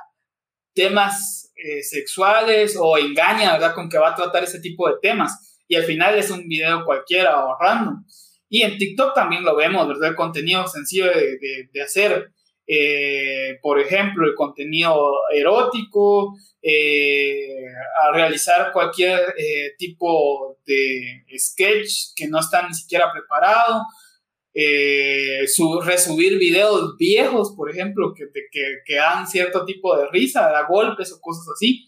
[0.72, 3.74] temas eh, sexuales o engaña, ¿verdad?
[3.74, 5.58] Con que va a tratar ese tipo de temas.
[5.66, 8.04] Y al final es un video cualquiera o random.
[8.48, 10.10] Y en TikTok también lo vemos, ¿verdad?
[10.10, 12.30] El contenido sencillo de, hacer.
[12.66, 14.98] Eh, por ejemplo, el contenido
[15.32, 17.64] erótico, eh,
[18.02, 19.34] a realizar cualquier
[19.78, 23.82] tipo de sketch que no está ni siquiera preparado,
[24.58, 30.48] eh, su, resubir videos viejos, por ejemplo, que, que, que, dan cierto tipo de risa,
[30.48, 31.86] da golpes o cosas así,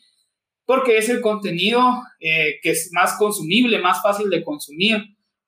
[0.66, 1.80] porque es el contenido
[2.20, 4.98] eh, que es más consumible, más fácil de consumir,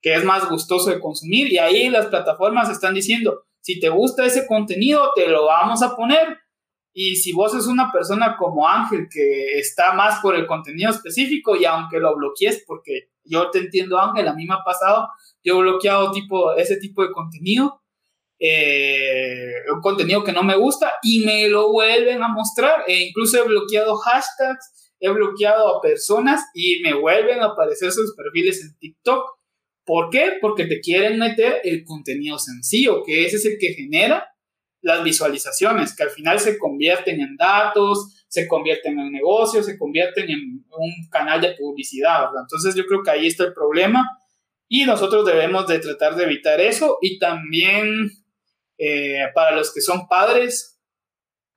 [0.01, 4.25] que es más gustoso de consumir, y ahí las plataformas están diciendo, si te gusta
[4.25, 6.39] ese contenido, te lo vamos a poner,
[6.93, 11.55] y si vos es una persona como Ángel que está más por el contenido específico
[11.55, 15.07] y aunque lo bloquees, porque yo te entiendo Ángel, a mí me ha pasado,
[15.43, 17.81] yo he bloqueado tipo, ese tipo de contenido,
[18.39, 22.83] eh, un contenido que no me gusta y me lo vuelven a mostrar.
[22.87, 28.13] E incluso he bloqueado hashtags, he bloqueado a personas y me vuelven a aparecer sus
[28.15, 29.23] perfiles en TikTok.
[29.85, 30.33] ¿Por qué?
[30.41, 34.30] Porque te quieren meter el contenido sencillo, que ese es el que genera
[34.81, 40.29] las visualizaciones, que al final se convierten en datos, se convierten en negocios, se convierten
[40.29, 42.29] en un canal de publicidad.
[42.39, 44.03] Entonces yo creo que ahí está el problema
[44.67, 48.09] y nosotros debemos de tratar de evitar eso y también
[48.77, 50.79] eh, para los que son padres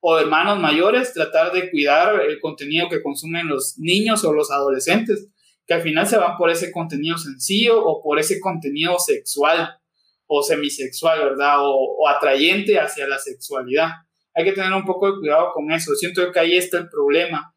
[0.00, 5.28] o hermanos mayores, tratar de cuidar el contenido que consumen los niños o los adolescentes,
[5.66, 9.78] que al final se van por ese contenido sencillo o por ese contenido sexual
[10.26, 11.56] o semisexual, ¿verdad?
[11.60, 13.88] O, atrayente hacia la sexualidad.
[14.34, 15.94] Hay que tener un poco de cuidado con eso.
[15.94, 17.54] Siento que ahí está el problema.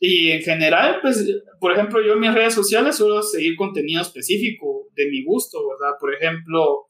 [0.00, 1.24] Y en general, pues,
[1.60, 5.96] por ejemplo, yo en mis redes sociales suelo seguir contenido específico de mi gusto, ¿verdad?
[6.00, 6.86] Por ejemplo,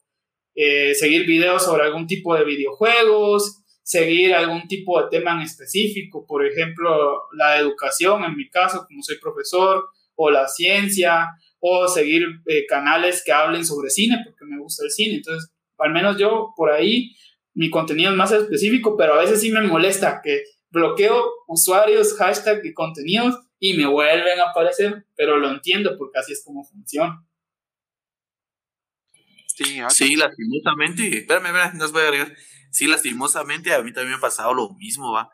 [0.55, 6.25] eh, seguir videos sobre algún tipo de videojuegos, seguir algún tipo de tema en específico,
[6.25, 9.85] por ejemplo, la educación, en mi caso, como soy profesor,
[10.15, 11.27] o la ciencia,
[11.67, 15.15] o seguir eh, canales que hablen sobre cine, porque me gusta el cine.
[15.15, 17.15] Entonces, al menos yo por ahí,
[17.55, 22.63] mi contenido es más específico, pero a veces sí me molesta que bloqueo usuarios, hashtag
[22.65, 27.25] y contenidos y me vuelven a aparecer, pero lo entiendo porque así es como funciona.
[29.47, 32.35] Sí, sí, lastimosamente, espérame, espérame, no os voy a agregar.
[32.69, 35.29] Sí, lastimosamente a mí también me ha pasado lo mismo, va.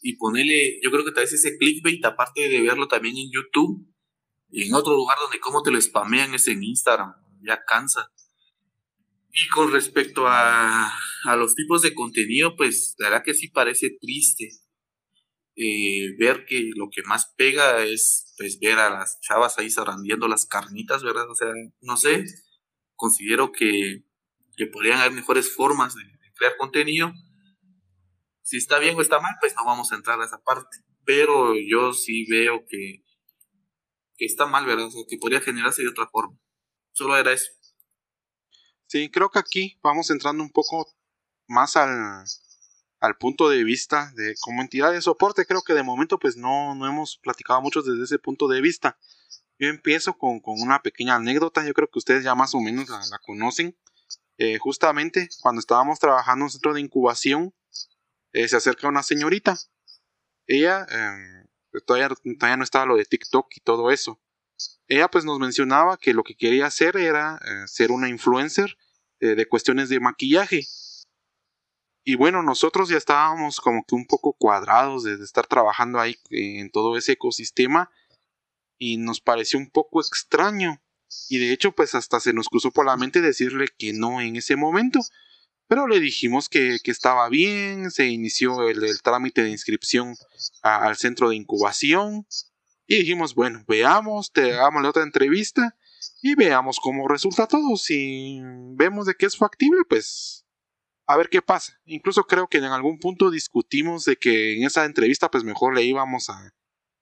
[0.00, 3.91] Y ponerle, yo creo que tal vez ese clickbait, aparte de verlo también en YouTube,
[4.52, 8.12] y en otro lugar donde cómo te lo spamean es en Instagram, ya cansa.
[9.32, 10.92] Y con respecto a,
[11.24, 14.50] a los tipos de contenido, pues la verdad que sí parece triste
[15.56, 20.28] eh, ver que lo que más pega es pues ver a las chavas ahí zarandeando
[20.28, 21.30] las carnitas, ¿verdad?
[21.30, 22.24] O sea, no sé,
[22.94, 24.04] considero que,
[24.56, 27.12] que podrían haber mejores formas de, de crear contenido.
[28.42, 30.78] Si está bien o está mal, pues no vamos a entrar a esa parte.
[31.04, 33.02] Pero yo sí veo que
[34.26, 34.86] está mal, ¿verdad?
[34.86, 36.38] O sea, que podría generarse de otra forma.
[36.92, 37.50] Solo era eso.
[38.86, 40.86] Sí, creo que aquí vamos entrando un poco
[41.48, 42.24] más al,
[43.00, 45.46] al punto de vista de como entidad de soporte.
[45.46, 48.98] Creo que de momento pues no, no hemos platicado mucho desde ese punto de vista.
[49.58, 52.88] Yo empiezo con, con una pequeña anécdota, yo creo que ustedes ya más o menos
[52.88, 53.76] la, conocen.
[54.38, 57.54] Eh, justamente cuando estábamos trabajando en un centro de incubación,
[58.32, 59.58] eh, se acerca una señorita.
[60.46, 61.48] Ella eh,
[61.80, 62.08] todavía,
[62.38, 64.20] todavía no estaba lo de TikTok y todo eso.
[64.88, 68.76] Ella pues nos mencionaba que lo que quería hacer era eh, ser una influencer
[69.20, 70.66] eh, de cuestiones de maquillaje.
[72.04, 76.60] Y bueno, nosotros ya estábamos como que un poco cuadrados de, estar trabajando ahí eh,
[76.60, 77.90] en todo ese ecosistema
[78.76, 80.82] y nos pareció un poco extraño.
[81.28, 84.36] Y de hecho pues hasta se nos cruzó por la mente decirle que no en
[84.36, 85.00] ese momento.
[85.72, 90.14] Pero le dijimos que, estaba bien, se inició el, trámite de inscripción
[90.60, 92.26] al centro de incubación
[92.86, 95.74] y dijimos, bueno, veamos, te hagamos la otra entrevista
[96.20, 97.78] y veamos cómo resulta todo.
[97.78, 98.38] Si
[98.74, 100.44] vemos de que es factible, pues
[101.06, 101.80] a ver qué pasa.
[101.86, 105.84] Incluso creo que en algún punto discutimos de que en esa entrevista pues mejor le
[105.84, 106.52] íbamos a,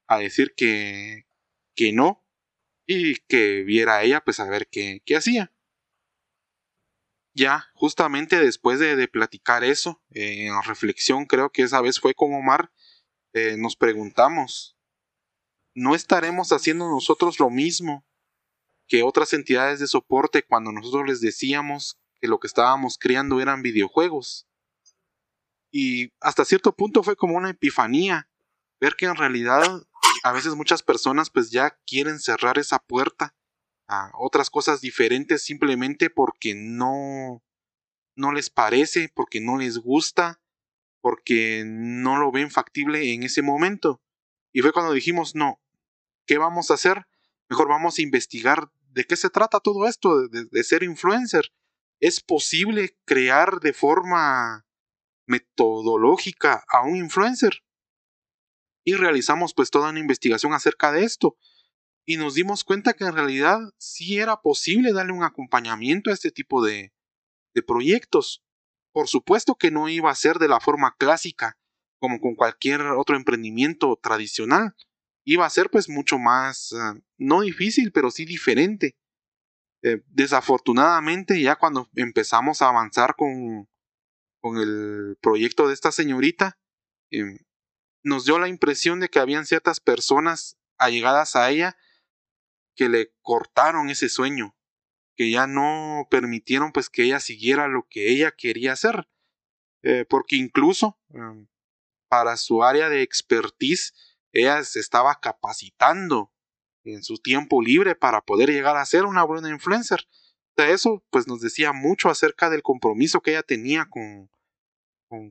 [0.07, 1.27] a decir que,
[1.75, 2.25] que no
[2.87, 5.51] y que viera ella pues a ver qué, qué hacía.
[7.41, 12.35] Ya, justamente después de, platicar eso, eh, en reflexión creo que esa vez fue con
[12.35, 12.71] Omar,
[13.33, 14.77] eh, nos preguntamos,
[15.75, 18.05] ¿no estaremos haciendo nosotros lo mismo
[18.87, 23.63] que otras entidades de soporte cuando nosotros les decíamos que lo que estábamos creando eran
[23.63, 24.47] videojuegos?
[25.73, 28.29] Y hasta cierto punto fue como una epifanía,
[28.83, 29.83] ver que en realidad
[30.25, 33.35] a veces muchas personas pues ya quieren cerrar esa puerta
[33.91, 37.43] a otras cosas diferentes simplemente porque no
[38.17, 40.41] no les parece, porque no les gusta,
[41.01, 44.03] porque no lo ven factible en ese momento.
[44.53, 45.61] Y fue cuando dijimos, no,
[46.27, 47.07] ¿qué vamos a hacer?
[47.49, 51.53] Mejor vamos a investigar de qué se trata todo esto de, ser influencer.
[52.01, 54.67] ¿Es posible crear de forma
[55.27, 57.63] metodológica a un influencer?
[58.85, 61.37] Y realizamos pues toda una investigación acerca de esto.
[62.07, 66.31] Y nos dimos cuenta que en realidad sí era posible darle un acompañamiento a este
[66.31, 66.93] tipo de,
[67.55, 68.43] de proyectos.
[68.93, 71.59] Por supuesto que no iba a ser de la forma clásica,
[72.01, 74.75] como con cualquier otro emprendimiento tradicional.
[75.25, 78.97] Iba a ser pues mucho más, ah, no difícil, pero sí diferente.
[79.83, 83.69] Eh, desafortunadamente, ya cuando empezamos a avanzar con,
[84.41, 86.59] con el proyecto de esta señorita,
[87.11, 87.39] em,
[88.03, 91.77] nos dio la impresión de que habían ciertas personas allegadas a ella
[92.81, 94.57] que le cortaron ese sueño,
[95.15, 99.07] que ya no permitieron pues que ella siguiera lo que ella quería hacer.
[99.83, 101.47] Eh, porque incluso em,
[102.09, 103.93] para su área de expertise,
[104.33, 106.33] ella se estaba capacitando
[106.85, 110.09] en su tiempo libre para poder llegar a ser una buena influencer.
[110.57, 114.31] Eso pues nos decía mucho acerca del compromiso que ella tenía con,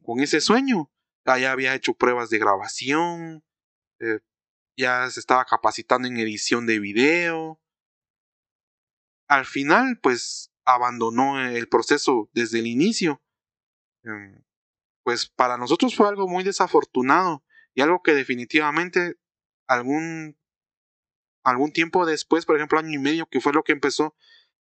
[0.04, 0.92] con, ese sueño.
[1.26, 3.44] Ya había hecho pruebas de grabación,
[4.00, 4.20] eh,
[4.80, 7.60] ya se estaba capacitando en edición de video,
[9.28, 13.22] al final, pues abandonó el proceso desde el inicio.
[14.04, 14.44] Em,
[15.04, 19.18] pues para nosotros fue algo muy desafortunado y algo que definitivamente
[19.68, 20.38] algún
[21.44, 24.16] algún tiempo después, por ejemplo, año y medio, que fue lo que empezó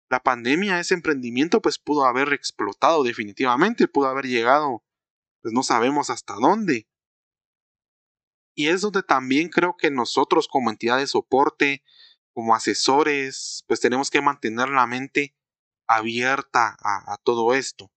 [0.09, 4.83] la pandemia, ese emprendimiento pues pudo haber explotado definitivamente, pudo haber llegado,
[5.41, 6.87] pues no sabemos hasta dónde.
[8.55, 11.83] Y es donde también creo que nosotros como entidad de soporte,
[12.33, 15.35] como asesores, pues tenemos que mantener la mente
[15.87, 17.91] abierta a, todo esto.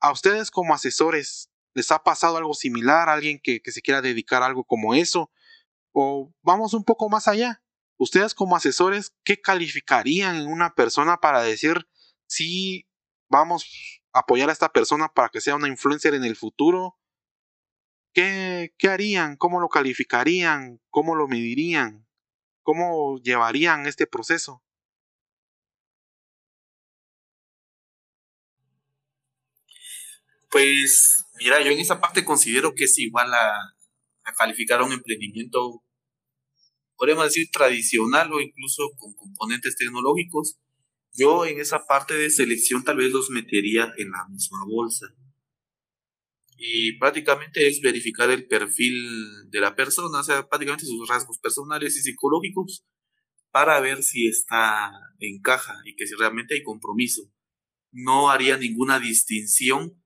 [0.00, 3.08] ¿A ustedes como asesores les ha pasado algo similar?
[3.08, 5.30] ¿Alguien que, que se quiera dedicar a algo como eso?
[5.92, 7.62] O vamos un poco más allá.
[7.98, 11.88] Ustedes como asesores, ¿qué calificarían en una persona para decir
[12.26, 12.86] si
[13.28, 13.66] vamos
[14.12, 16.97] a apoyar a esta persona para que sea una influencer en el futuro?
[18.18, 19.36] ¿Qué, harían?
[19.36, 20.80] ¿Cómo lo calificarían?
[20.90, 22.04] ¿Cómo lo medirían?
[22.64, 24.60] ¿Cómo llevarían este proceso?
[30.50, 33.52] Pues mira, yo en esa parte considero que es igual a,
[34.36, 35.84] calificar un emprendimiento,
[36.96, 40.58] podríamos decir tradicional o incluso con componentes tecnológicos.
[41.12, 45.06] Yo en esa parte de selección tal vez los metería en la misma bolsa
[46.60, 51.96] y prácticamente es verificar el perfil de la persona, o sea, prácticamente sus rasgos personales
[51.96, 52.84] y psicológicos
[53.52, 54.90] para ver si está
[55.20, 57.22] en caja y que si realmente hay compromiso.
[57.92, 60.02] No haría ninguna distinción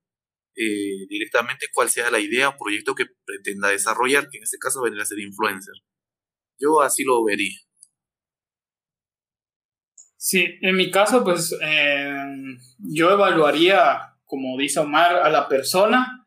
[0.54, 4.82] eh, directamente cuál sea la idea o proyecto que pretenda desarrollar, que en este caso
[4.82, 5.74] vendría a ser influencer.
[6.58, 7.58] Yo así lo vería.
[10.18, 12.14] Sí, en mi caso, pues eh,
[12.78, 16.21] yo evaluaría, como dice Omar, a la persona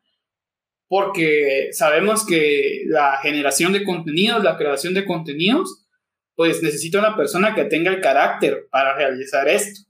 [0.88, 5.86] porque sabemos que la generación de contenidos, la creación de contenidos,
[6.34, 9.80] pues necesita una persona que tenga el carácter para realizar esto,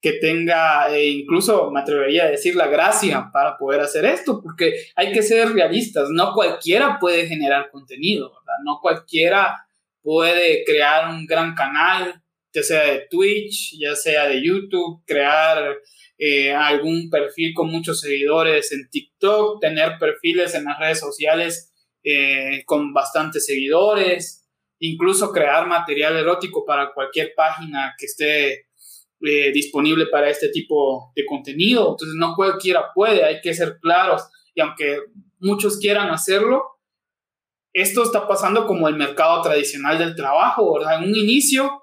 [0.00, 4.74] que tenga, e incluso me atrevería a decir, la gracia para poder hacer esto, porque
[4.94, 8.32] hay que ser realistas, no cualquiera puede generar contenido,
[8.64, 9.66] no cualquiera
[10.02, 12.22] puede crear un gran canal,
[12.52, 15.78] ya sea de Twitch, ya sea de YouTube, crear
[16.18, 21.72] eh, algún perfil con muchos seguidores en TikTok, tener perfiles en las redes sociales
[22.02, 24.46] eh, con bastantes seguidores,
[24.78, 28.66] incluso crear material erótico para cualquier página que esté
[29.22, 31.90] eh, disponible para este tipo de contenido.
[31.90, 34.22] Entonces no cualquiera puede, hay que ser claros.
[34.54, 34.98] Y aunque
[35.38, 36.64] muchos quieran hacerlo,
[37.72, 41.02] esto está pasando como el mercado tradicional del trabajo, ¿verdad?
[41.02, 41.82] En un inicio,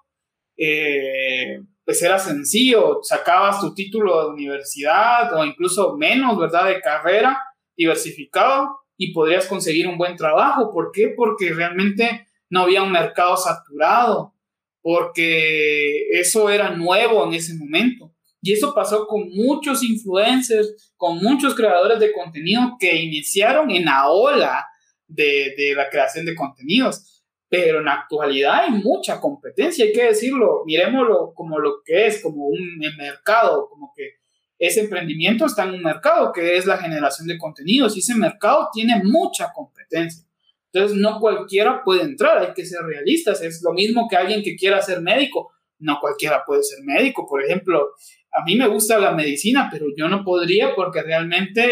[0.57, 6.67] pues era sencillo, sacabas tu título de universidad o incluso menos, ¿verdad?
[6.67, 7.39] De carrera
[7.75, 10.71] diversificado y podrías conseguir un buen trabajo.
[10.73, 11.13] ¿Por qué?
[11.15, 14.33] Porque realmente no había un mercado saturado.
[14.81, 18.13] porque eso era nuevo en ese momento.
[18.41, 24.07] Y eso pasó con muchos influencers, con muchos creadores de contenido que iniciaron en la
[24.07, 24.65] ola
[25.07, 27.16] de, de la creación de contenidos.
[27.49, 32.21] Pero en la actualidad hay mucha competencia, hay que decirlo, miremoslo como lo que es,
[32.21, 34.15] como un mercado, como que
[34.59, 38.69] ese emprendimiento está en un mercado que es la generación de contenidos y ese mercado
[38.73, 40.27] tiene mucha competencia.
[40.71, 43.41] Entonces, no cualquiera puede entrar, hay que ser realistas.
[43.41, 45.51] Es lo mismo que alguien que quiera ser médico.
[45.79, 47.27] No cualquiera puede ser médico.
[47.27, 47.91] Por ejemplo,
[48.31, 51.71] a mí me gusta la medicina, pero yo no podría porque realmente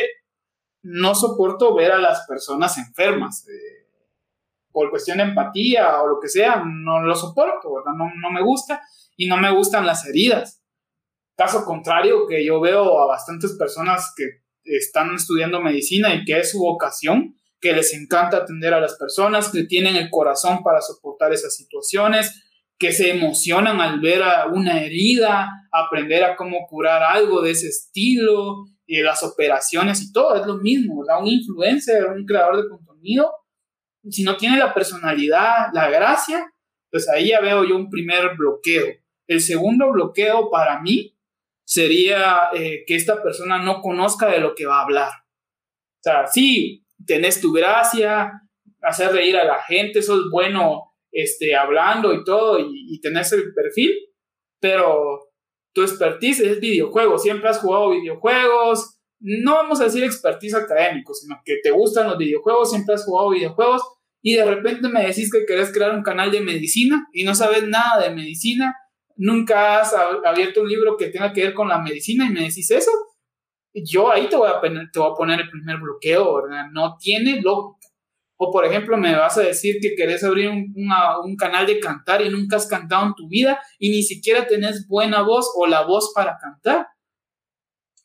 [0.84, 3.48] no soporto ver a las personas enfermas.
[3.48, 3.75] Eh,
[4.76, 7.94] por cuestión de empatía o lo que sea, no lo soporto, ¿verdad?
[7.98, 8.82] No, no me gusta
[9.16, 10.62] y no me gustan las heridas.
[11.38, 16.52] Caso contrario, que yo veo a bastantes personas que están estudiando medicina y que es
[16.52, 21.32] su vocación, que les encanta atender a las personas, que tienen el corazón para soportar
[21.32, 22.44] esas situaciones,
[22.78, 27.70] que se emocionan al ver a una herida, aprender a cómo curar algo de ese
[27.70, 31.22] estilo, y las operaciones y todo, es lo mismo, ¿verdad?
[31.22, 33.32] Un influencer, un creador de contenido,
[34.10, 36.52] si no tiene la personalidad, la gracia,
[36.92, 38.88] pues ahí ya veo yo un primer bloqueo.
[39.28, 41.18] El segundo bloqueo para mí
[41.66, 45.10] sería eh, que esta persona no conozca de lo que va a hablar.
[45.10, 48.32] O sea, sí, tenés tu gracia,
[48.82, 53.32] hacer reír a la gente, eso es bueno este, hablando y todo, y, y tenés
[53.34, 53.92] el perfil,
[54.60, 55.32] pero
[55.74, 61.42] tu expertise es videojuegos, siempre has jugado videojuegos, no vamos a decir expertise académico, sino
[61.44, 63.82] que te gustan los videojuegos, siempre has jugado videojuegos,
[64.28, 67.68] y de repente me decís que querés crear un canal de medicina y no sabes
[67.68, 68.76] nada de medicina,
[69.16, 72.72] nunca has abierto un libro que tenga que ver con la medicina y me decís
[72.72, 72.90] eso,
[73.72, 76.66] yo ahí te voy a poner, te voy a poner el primer bloqueo, ¿verdad?
[76.74, 77.88] No tiene lógica.
[78.38, 80.74] O por ejemplo, me vas a decir que querés abrir un,
[81.24, 84.88] un, canal de cantar y nunca has cantado en tu vida y ni siquiera tenés
[84.88, 86.88] buena voz o la voz para cantar.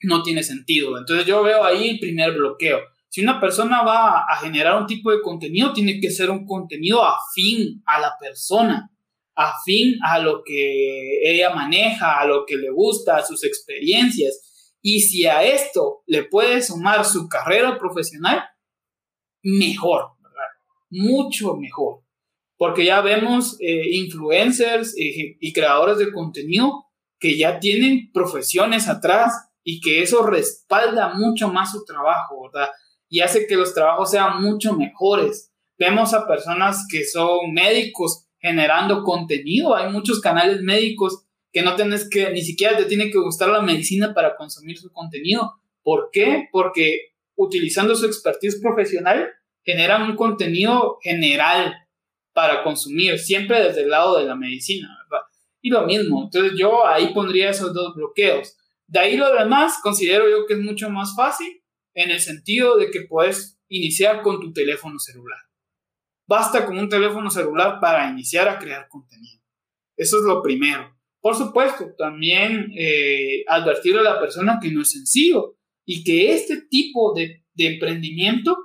[0.03, 0.99] No tiene sentido.
[0.99, 2.81] Entonces yo veo ahí el primer bloqueo.
[3.11, 7.05] Si una persona va a generar un tipo de contenido, tiene que ser un contenido
[7.05, 8.91] afín a la persona,
[9.35, 14.47] afín a lo que ella maneja, a lo que le gusta, a sus experiencias
[14.83, 18.43] y si a esto le puede sumar su carrera profesional,
[19.43, 20.49] mejor, ¿verdad?
[20.91, 22.03] Mucho mejor.
[22.57, 26.87] Porque ya vemos eh, influencers eh, y creadores de contenido
[27.19, 29.33] que ya tienen profesiones atrás
[29.63, 32.71] y que eso respalda mucho más su trabajo, ¿verdad?
[33.11, 35.53] Y hace que los trabajos sean mucho mejores.
[35.77, 39.75] Vemos a personas que son médicos generando contenido.
[39.75, 43.61] Hay muchos canales médicos que no tienes que, ni siquiera te tiene que gustar la
[43.61, 45.55] medicina para consumir su contenido.
[45.83, 46.49] ¿Por qué?
[46.53, 49.29] Porque utilizando su expertise profesional
[49.65, 51.75] generan un contenido general
[52.33, 55.25] para consumir, siempre desde el lado de la medicina, ¿verdad?
[55.61, 58.57] Y lo mismo, entonces yo ahí pondría esos dos bloqueos.
[58.87, 61.60] De ahí lo demás, considero yo que es mucho más fácil
[62.03, 65.39] en el sentido de que puedes iniciar con tu teléfono celular.
[66.27, 69.41] Basta con un teléfono celular para iniciar a crear contenido.
[69.97, 70.97] Eso es lo primero.
[71.21, 76.63] Por supuesto, también eh, advertirle a la persona que no es sencillo y que este
[76.63, 78.57] tipo de, de emprendimiento,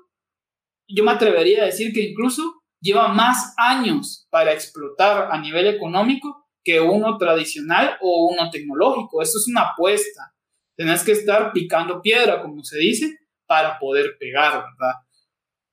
[0.87, 6.47] yo me atrevería a decir que incluso lleva más años para explotar a nivel económico
[6.63, 9.21] que uno tradicional o uno tecnológico.
[9.21, 10.33] Eso es una apuesta.
[10.77, 14.93] Tenés que estar picando piedra, como se dice, para poder pegar, ¿verdad?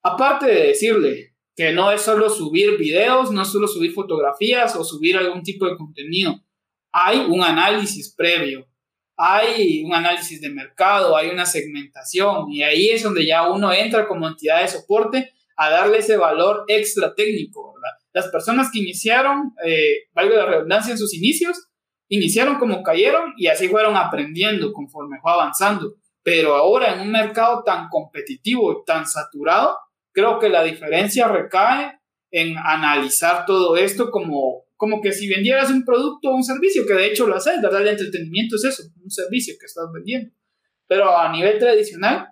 [0.02, 4.84] Aparte de decirle que no es solo subir videos, no es solo subir fotografías o
[4.84, 6.40] subir algún tipo de contenido,
[6.92, 8.66] hay un análisis previo,
[9.16, 14.08] hay un análisis de mercado, hay una segmentación y ahí es donde ya uno entra
[14.08, 17.96] como entidad de soporte a darle ese valor extra técnico, ¿verdad?
[18.12, 21.68] Las personas que iniciaron, eh, valga la redundancia en sus inicios,
[22.08, 25.94] iniciaron como cayeron y así fueron aprendiendo conforme fue avanzando.
[26.22, 29.78] Pero ahora en un mercado tan competitivo y tan saturado,
[30.12, 32.00] creo que la diferencia recae
[32.30, 36.94] en analizar todo esto como como que si vendieras un producto o un servicio, que
[36.94, 37.82] de hecho lo haces, ¿verdad?
[37.82, 40.34] El entretenimiento es eso, un servicio que estás vendiendo.
[40.88, 42.26] Pero a nivel tradicional,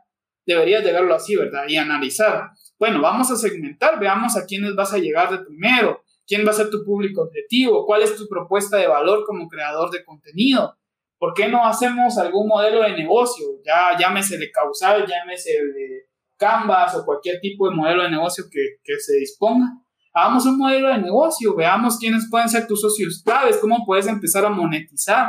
[0.45, 1.68] deberías de verlo así, ¿verdad?
[1.68, 2.51] Y analizar.
[2.76, 6.55] Bueno, vamos a segmentar, veamos a quiénes vas a llegar de primero, quién va a
[6.55, 10.76] ser tu público objetivo, cuál es tu propuesta de valor como creador de contenido.
[11.21, 13.47] ¿Por qué no hacemos algún modelo de negocio?
[13.64, 18.79] Ya llámese de causal, llámese de Canvas o cualquier tipo de modelo de negocio que,
[18.83, 19.68] que se disponga
[20.12, 24.45] hagamos un modelo de negocio, veamos quiénes pueden ser tus socios claves, cómo puedes empezar
[24.45, 25.29] a monetizar.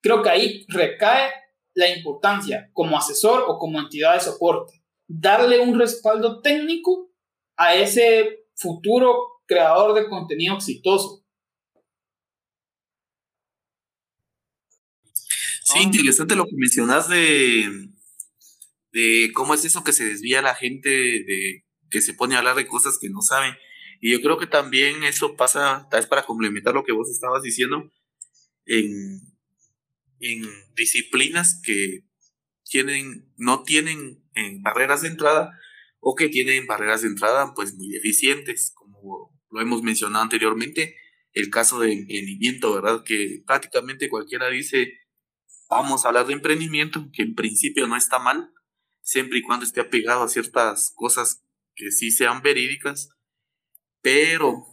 [0.00, 1.30] Creo que ahí recae
[1.74, 4.82] la importancia como asesor o como entidad de soporte.
[5.06, 7.10] Darle un respaldo técnico
[7.56, 9.16] a ese futuro
[9.46, 11.19] creador de contenido exitoso.
[15.72, 17.90] Sí, interesante lo que mencionas de,
[18.92, 22.56] de cómo es eso que se desvía la gente, de que se pone a hablar
[22.56, 23.56] de cosas que no sabe.
[24.00, 27.42] Y yo creo que también eso pasa, tal vez para complementar lo que vos estabas
[27.42, 27.92] diciendo,
[28.66, 29.20] en,
[30.20, 30.44] en
[30.74, 32.04] disciplinas que
[32.64, 35.52] tienen, no tienen en barreras de entrada
[35.98, 40.96] o que tienen barreras de entrada pues muy deficientes, como lo hemos mencionado anteriormente,
[41.32, 43.04] el caso de emprendimiento, ¿verdad?
[43.04, 44.94] Que prácticamente cualquiera dice,
[45.70, 48.52] vamos a hablar de emprendimiento, que en principio no está mal,
[49.00, 51.42] siempre y cuando esté apegado a ciertas cosas
[51.74, 53.10] que sí sean verídicas,
[54.02, 54.66] pero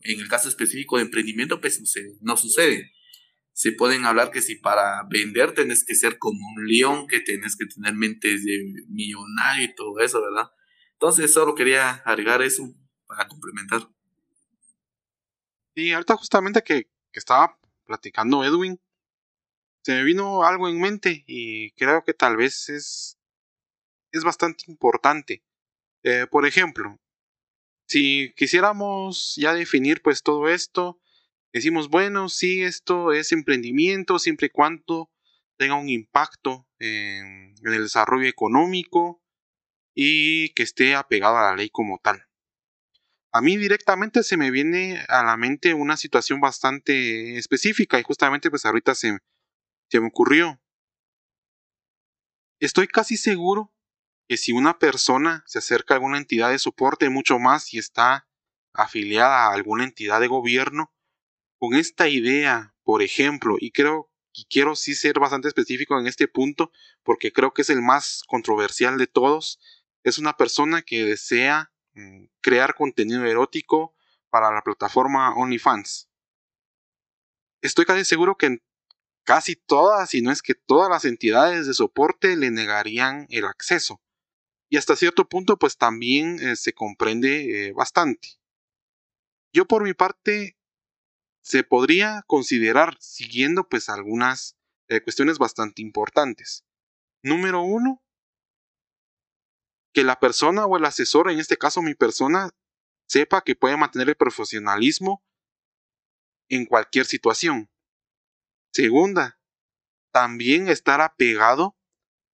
[0.00, 1.80] en el caso específico de emprendimiento, pues
[2.20, 2.92] no sucede.
[3.52, 7.56] Se pueden hablar que si para vender tenés que ser como un león, que tenés
[7.56, 10.50] que tener mentes de millonario y todo eso, ¿verdad?
[10.92, 12.74] Entonces solo quería agregar eso
[13.06, 13.88] para complementar.
[15.74, 18.80] Sí, ahorita justamente que, que estaba platicando Edwin,
[19.86, 23.20] se me vino algo en mente y creo que tal vez es,
[24.10, 25.44] es bastante importante.
[26.02, 26.98] Eh, por ejemplo,
[27.86, 31.00] si quisiéramos ya definir pues todo esto,
[31.52, 35.08] decimos, bueno, sí, esto es emprendimiento siempre y cuando
[35.56, 39.22] tenga un impacto en, en el desarrollo económico
[39.94, 42.26] y que esté apegado a la ley como tal.
[43.30, 48.50] A mí directamente se me viene a la mente una situación bastante específica y justamente
[48.50, 49.20] pues ahorita se,
[49.88, 50.60] se me ocurrió.
[52.60, 53.72] Estoy casi seguro
[54.28, 58.28] que si una persona se acerca a alguna entidad de soporte, mucho más si está
[58.72, 60.92] afiliada a alguna entidad de gobierno,
[61.58, 66.28] con esta idea, por ejemplo, y creo y quiero sí ser bastante específico en este
[66.28, 66.70] punto,
[67.02, 69.58] porque creo que es el más controversial de todos,
[70.04, 73.94] es una persona que desea mm, crear contenido erótico
[74.28, 76.10] para la plataforma OnlyFans.
[77.62, 78.58] Estoy casi seguro que
[79.26, 84.00] casi todas, si no es que todas las entidades de soporte le negarían el acceso
[84.68, 88.40] y hasta cierto punto pues también eh, se comprende eh, bastante.
[89.52, 90.56] Yo por mi parte
[91.42, 94.56] se podría considerar siguiendo pues algunas
[94.88, 96.64] eh, cuestiones bastante importantes.
[97.22, 98.02] Número uno,
[99.92, 102.50] que la persona o el asesor, en este caso mi persona,
[103.08, 105.24] sepa que puede mantener el profesionalismo
[106.48, 107.70] en cualquier situación.
[108.76, 109.40] Segunda,
[110.12, 111.78] también estar apegado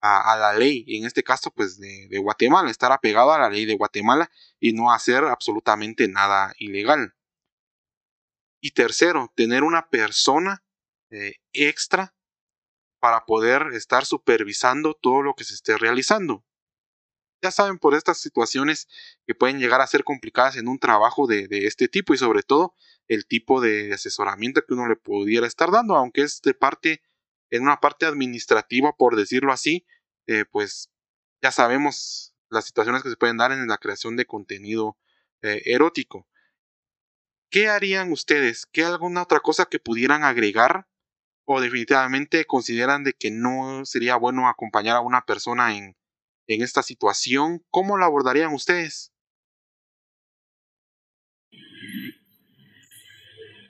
[0.01, 3.77] a, la ley, en este caso pues de, Guatemala, estar apegado a la ley de
[3.77, 4.29] Guatemala
[4.59, 7.15] y no hacer absolutamente nada ilegal.
[8.59, 10.65] Y tercero, tener una persona
[11.11, 12.13] eh, extra
[12.99, 16.43] para poder estar supervisando todo lo que se esté realizando.
[17.41, 18.89] Ya saben, por estas situaciones
[19.25, 22.43] que pueden llegar a ser complicadas en un trabajo de, de este tipo y sobre
[22.43, 22.75] todo
[23.13, 27.01] el tipo de asesoramiento que uno le pudiera estar dando, aunque es de parte
[27.49, 29.85] en una parte administrativa, por decirlo así,
[30.27, 30.89] eh, pues
[31.41, 34.97] ya sabemos las situaciones que se pueden dar en la creación de contenido
[35.41, 36.27] eh, erótico.
[37.51, 38.65] ¿Qué harían ustedes?
[38.65, 40.87] ¿Qué alguna otra cosa que pudieran agregar?
[41.45, 45.95] ¿O definitivamente consideran de que no sería bueno acompañar a una persona en,
[46.47, 47.63] en esta situación?
[47.69, 49.12] ¿Cómo lo abordarían ustedes?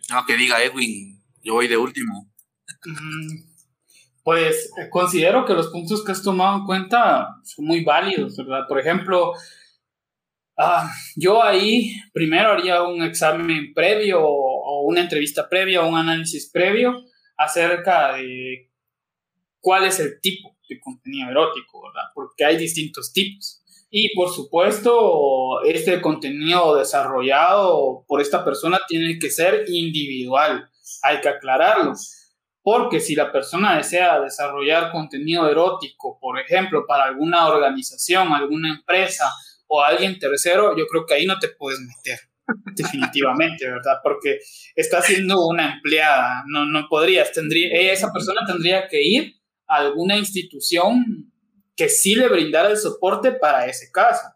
[0.10, 2.32] No, que diga Edwin, yo voy de último.
[2.86, 3.54] Mm,
[4.24, 8.68] pues eh, considero que los puntos que has tomado en cuenta son muy válidos, ¿verdad?
[8.68, 9.34] Por ejemplo,
[10.58, 16.50] ah, yo ahí primero haría un examen previo o una entrevista previa o un análisis
[16.52, 17.04] previo
[17.38, 18.70] acerca de
[19.60, 22.10] cuál es el tipo de contenido erótico, ¿verdad?
[22.14, 23.63] Porque hay distintos tipos.
[23.96, 30.68] Y por supuesto, este contenido desarrollado por esta persona tiene que ser individual,
[31.04, 31.94] hay que aclararlo.
[32.64, 39.32] Porque si la persona desea desarrollar contenido erótico, por ejemplo, para alguna organización, alguna empresa
[39.68, 42.20] o alguien tercero, yo creo que ahí no te puedes meter,
[42.76, 43.98] definitivamente, ¿verdad?
[44.02, 44.40] Porque
[44.76, 49.36] está siendo una empleada, no, no podrías, tendría, esa persona tendría que ir
[49.68, 51.32] a alguna institución
[51.76, 54.28] que sí le brindara el soporte para ese caso.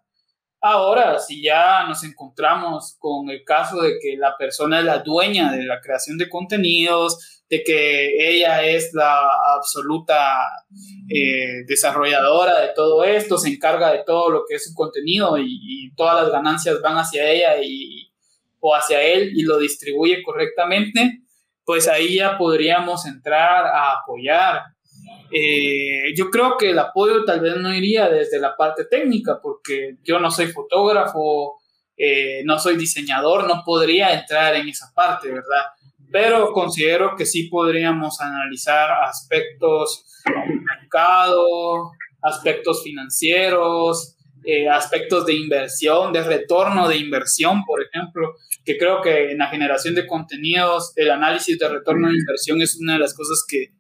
[0.60, 5.52] Ahora, si ya nos encontramos con el caso de que la persona es la dueña
[5.52, 10.36] de la creación de contenidos, de que ella es la absoluta
[11.10, 15.94] eh, desarrolladora de todo esto, se encarga de todo lo que es su contenido y,
[15.96, 18.12] todas las ganancias van hacia ella y,
[18.60, 21.22] o hacia él y lo distribuye correctamente,
[21.66, 24.62] pues ahí ya podríamos entrar a apoyar.
[25.32, 29.98] Eh, yo creo que el apoyo tal vez no iría desde la parte técnica, porque
[30.04, 31.56] yo no soy fotógrafo,
[31.98, 35.66] eh, no soy diseñador, no podría entrar en esa parte, ¿verdad?
[36.12, 44.16] pero considero que sí podríamos analizar aspectos del mercado, aspectos financieros,
[44.46, 49.48] eh, aspectos de inversión, de retorno de inversión, por ejemplo, que creo que en la
[49.48, 53.74] generación de contenidos, el análisis de retorno de inversión es una de las cosas que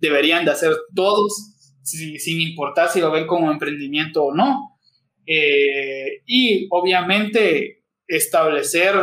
[0.00, 4.78] deberían de hacer todos, sin importar si lo ven como emprendimiento o no.
[5.26, 8.94] Eh, y obviamente establecer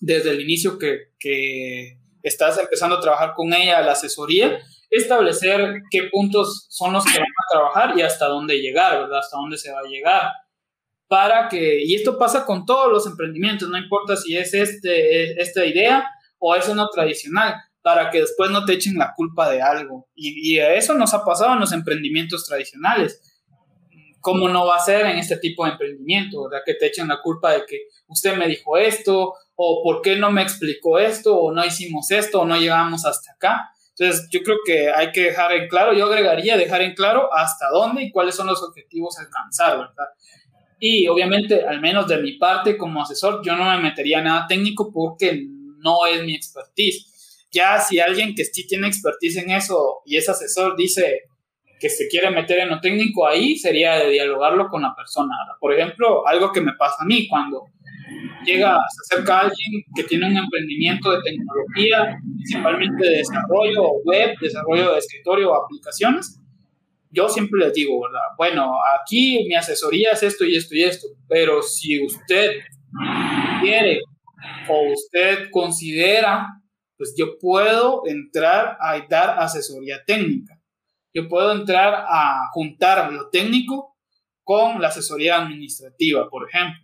[0.00, 4.60] desde el inicio que, que estás empezando a trabajar con ella, la asesoría,
[4.90, 9.18] establecer qué puntos son los que van a trabajar y hasta dónde llegar, ¿verdad?
[9.18, 10.30] Hasta dónde se va a llegar.
[11.08, 15.64] Para que, y esto pasa con todos los emprendimientos, no importa si es este, esta
[15.64, 16.06] idea
[16.38, 20.08] o es uno tradicional, para que después no te echen la culpa de algo.
[20.14, 23.20] Y, y eso nos ha pasado en los emprendimientos tradicionales.
[24.20, 26.62] ¿Cómo no va a ser en este tipo de emprendimiento, verdad?
[26.64, 30.30] Que te echen la culpa de que usted me dijo esto, o por qué no
[30.30, 33.72] me explicó esto, o no hicimos esto, o no llegamos hasta acá.
[33.98, 37.68] Entonces, yo creo que hay que dejar en claro, yo agregaría dejar en claro hasta
[37.70, 40.06] dónde y cuáles son los objetivos a alcanzar, ¿verdad?
[40.78, 44.90] Y obviamente, al menos de mi parte como asesor, yo no me metería nada técnico
[44.92, 45.46] porque
[45.78, 47.11] no es mi expertise.
[47.52, 51.20] Ya si alguien que sí tiene expertise en eso y es asesor dice
[51.78, 55.34] que se quiere meter en lo técnico ahí, sería de dialogarlo con la persona.
[55.60, 57.66] Por ejemplo, algo que me pasa a mí cuando
[58.44, 64.92] llega, se acerca alguien que tiene un emprendimiento de tecnología, principalmente de desarrollo web, desarrollo
[64.92, 66.38] de escritorio o aplicaciones,
[67.10, 68.20] yo siempre les digo, ¿verdad?
[68.38, 72.52] Bueno, aquí mi asesoría es esto y esto y esto, pero si usted
[73.60, 74.00] quiere
[74.68, 76.46] o usted considera,
[77.02, 80.62] pues yo puedo entrar a dar asesoría técnica.
[81.12, 83.98] Yo puedo entrar a juntar lo técnico
[84.44, 86.80] con la asesoría administrativa, por ejemplo.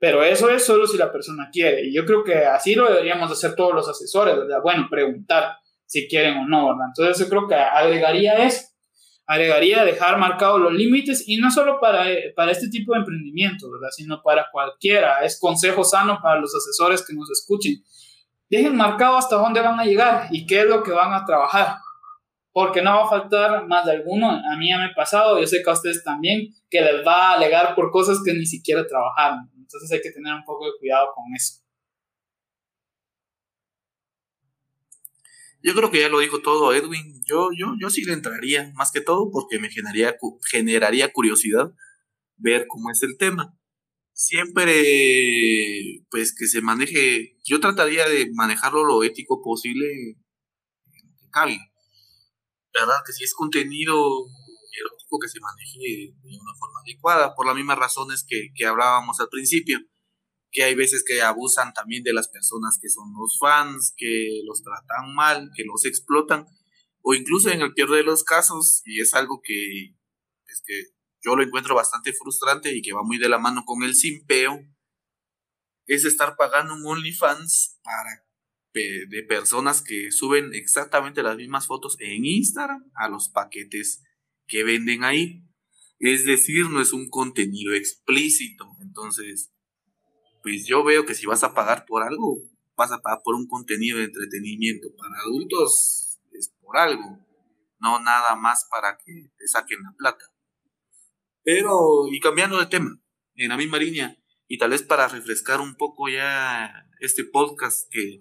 [0.00, 1.86] Pero eso es solo si la persona quiere.
[1.86, 4.58] Y yo creo que así lo deberíamos hacer todos los asesores, ¿verdad?
[4.60, 6.86] Bueno, preguntar si quieren o no, ¿verdad?
[6.88, 8.66] Entonces yo creo que agregaría eso.
[9.24, 13.90] Agregaría dejar marcados los límites y no solo para, para este tipo de emprendimiento, ¿verdad?
[13.92, 15.24] Sino para cualquiera.
[15.24, 17.84] Es consejo sano para los asesores que nos escuchen.
[18.50, 21.76] Dejen marcado hasta dónde van a llegar y qué es lo que van a trabajar
[22.58, 24.30] porque no va a faltar más de alguno.
[24.30, 27.30] A mí ya me ha pasado, yo sé que a ustedes también, que les va
[27.30, 29.48] a alegar por cosas que ni siquiera trabajaron.
[29.56, 31.62] Entonces hay que tener un poco de cuidado con eso.
[35.62, 37.22] Yo creo que ya lo dijo todo Edwin.
[37.26, 40.16] Yo, yo, yo sí le entraría, más que todo porque me generaría,
[40.50, 41.72] generaría curiosidad
[42.36, 43.57] ver cómo es el tema.
[44.20, 44.74] Siempre,
[46.10, 49.86] pues que se maneje, yo trataría de manejarlo lo ético posible
[50.92, 51.58] que cabe.
[52.74, 52.96] ¿Verdad?
[53.06, 54.26] Que si es contenido
[55.20, 59.28] que se maneje de una forma adecuada, por las mismas razones que, que hablábamos al
[59.28, 59.78] principio,
[60.50, 64.62] que hay veces que abusan también de las personas que son los fans, que los
[64.62, 66.46] tratan mal, que los explotan,
[67.02, 69.94] o incluso en el peor de los casos, y es algo que,
[70.46, 73.82] es que yo lo encuentro bastante frustrante y que va muy de la mano con
[73.82, 74.60] el simpeo,
[75.86, 78.28] es estar pagando un OnlyFans para
[79.08, 84.04] de personas que suben exactamente las mismas fotos en Instagram a los paquetes
[84.46, 85.44] que venden ahí.
[85.98, 88.76] Es decir, no es un contenido explícito.
[88.80, 89.52] Entonces,
[90.42, 92.38] pues yo veo que si vas a pagar por algo,
[92.76, 94.88] vas a pagar por un contenido de entretenimiento.
[94.96, 97.18] Para adultos es por algo,
[97.80, 100.24] no nada más para que te saquen la plata.
[101.50, 102.90] Pero, y cambiando de tema,
[103.36, 104.14] en la misma línea,
[104.48, 108.20] y tal vez para refrescar un poco ya este podcast que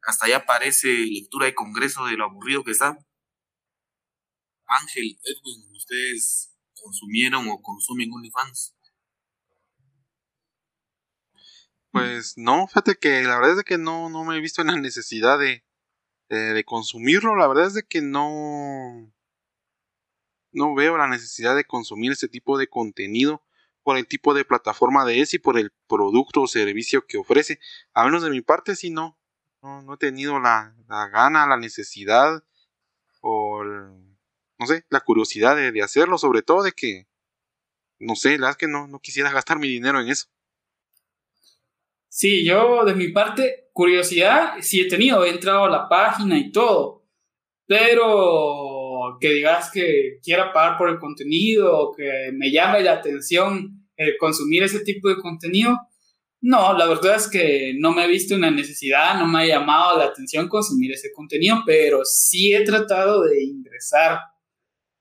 [0.00, 2.96] hasta ya parece lectura de congreso de lo aburrido que está.
[4.66, 8.74] Ángel, Edwin, ¿ustedes consumieron o consumen OnlyFans?
[11.90, 14.76] Pues no, fíjate que la verdad es que no, no me he visto en la
[14.76, 15.66] necesidad de,
[16.30, 17.36] de, consumirlo.
[17.36, 19.12] La verdad es de que no,
[20.56, 23.42] no veo la necesidad de consumir este tipo de contenido
[23.82, 27.60] por el tipo de plataforma de es y por el producto o servicio que ofrece.
[27.92, 29.16] A menos de mi parte, sí, no.
[29.62, 32.42] No, no he tenido la, la gana, la necesidad
[33.20, 33.62] o
[34.58, 37.06] no sé, la curiosidad de, hacerlo, sobre todo de que,
[37.98, 40.26] no sé, la verdad es que no, no quisiera gastar mi dinero en eso.
[42.08, 46.50] Sí, yo de mi parte, curiosidad sí he tenido, he entrado a la página y
[46.50, 47.04] todo,
[47.66, 48.75] pero
[49.20, 54.16] que digas que quiera pagar por el contenido o que me llame la atención el
[54.18, 55.76] consumir ese tipo de contenido,
[56.40, 59.98] no, la verdad es que no me he visto una necesidad, no me ha llamado
[59.98, 64.20] la atención consumir ese contenido, pero sí he tratado de ingresar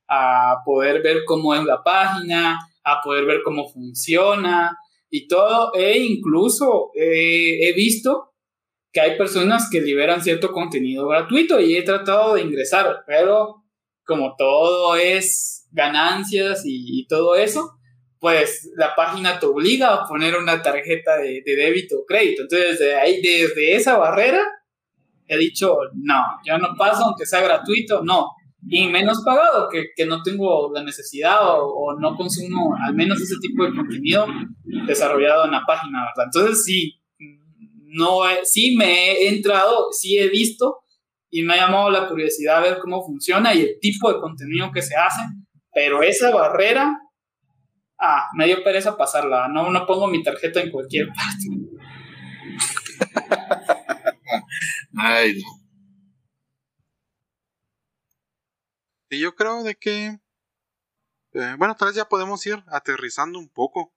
[0.07, 4.77] a poder ver cómo es la página, a poder ver cómo funciona
[5.09, 5.73] y todo.
[5.75, 8.33] E incluso he visto
[8.95, 13.64] que hay personas que liberan cierto contenido gratuito y he tratado de ingresar, pero
[14.05, 17.71] como todo es ganancias y, todo eso,
[18.19, 22.43] pues la página te obliga a poner una tarjeta de, débito o crédito.
[22.43, 24.41] Entonces, desde ahí, desde esa barrera,
[25.27, 28.29] he dicho, no, ya no paso, aunque sea gratuito, no.
[28.67, 33.21] Y menos pagado, que, que no tengo la necesidad o, o, no consumo al menos
[33.21, 34.25] ese tipo de contenido
[34.87, 36.31] desarrollado en la página, ¿verdad?
[36.33, 36.99] Entonces, sí,
[37.95, 40.79] no, sí me he entrado, sí he visto
[41.35, 44.71] y me ha llamado la curiosidad a ver cómo funciona y el tipo de contenido
[44.71, 45.21] que se hace,
[45.73, 46.97] pero esa barrera,
[47.99, 51.49] ah, me dio pereza pasarla, no, no pongo mi tarjeta en cualquier parte.
[54.97, 55.41] Ay,
[59.09, 60.17] Y yo creo de que,
[61.33, 63.93] eh, bueno, tal vez ya podemos ir aterrizando un poco.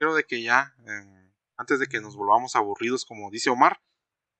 [0.00, 3.80] Creo de que ya, eh, antes de que nos volvamos aburridos, como dice Omar,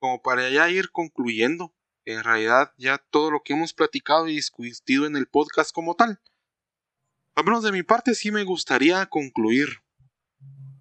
[0.01, 1.73] como para ya ir concluyendo
[2.13, 6.21] en realidad ya todo lo que hemos platicado y discutido en el podcast como tal.
[7.35, 9.83] Al menos de mi parte sí me gustaría concluir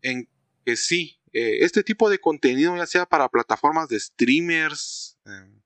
[0.01, 0.29] en
[0.65, 5.61] que sí, eh, este tipo de contenido ya sea para plataformas de streamers, em,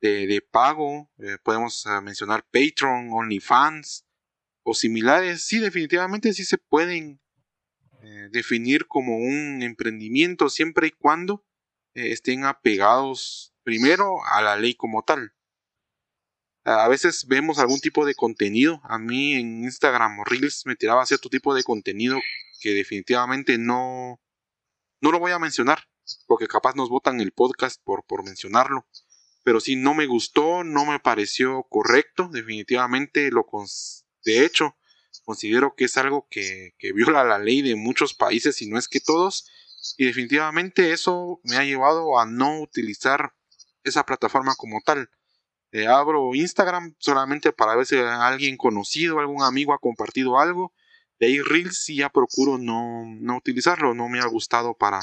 [0.00, 4.06] de, pago, eh, podemos ah, mencionar Patreon, OnlyFans
[4.62, 7.20] o similares, sí definitivamente sí se pueden
[8.02, 11.44] eh, definir como un emprendimiento siempre y cuando
[11.94, 15.34] estén apegados primero a la ley como tal.
[16.62, 18.80] A veces vemos algún tipo de contenido.
[18.84, 22.16] A mí en Instagram o Reels me tiraba cierto tipo de contenido
[22.60, 24.20] que definitivamente no,
[25.00, 25.80] no lo voy a mencionar,
[26.28, 28.86] porque capaz nos votan el podcast por, por mencionarlo.
[29.42, 33.46] Pero si no me gustó, no me pareció correcto, definitivamente lo
[34.24, 34.76] de hecho
[35.24, 38.86] considero que es algo que, que viola la ley de muchos países y no es
[38.86, 39.50] que todos.
[39.96, 43.35] Y definitivamente eso me ha llevado a no utilizar
[43.88, 45.10] esa plataforma como tal.
[45.72, 50.72] Eh, abro Instagram solamente para ver si alguien conocido, algún amigo ha compartido algo.
[51.18, 55.00] De ahí Reels sí ya procuro no, no utilizarlo, no me ha gustado para,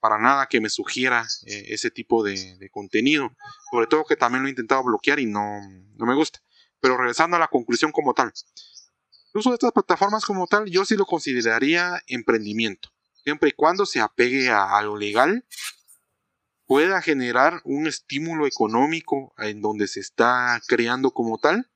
[0.00, 3.34] para nada que me sugiera eh, ese tipo de, contenido.
[3.70, 5.60] Sobre todo que también lo he intentado bloquear y no,
[5.96, 6.40] no me gusta.
[6.80, 8.32] Pero regresando a la conclusión como tal.
[9.34, 12.90] El uso de estas plataformas como tal yo sí lo consideraría emprendimiento.
[13.24, 15.44] Siempre y cuando se apegue a lo legal
[16.66, 21.70] pueda generar un estímulo económico en donde se está creando como tal,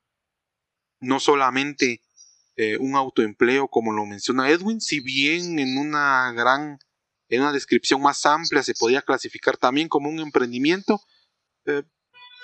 [1.00, 2.02] no solamente
[2.56, 6.78] eh, un autoempleo como lo menciona Edwin, si bien en una gran,
[7.28, 11.00] en una descripción más amplia se podría clasificar también como un emprendimiento,
[11.66, 11.84] eh,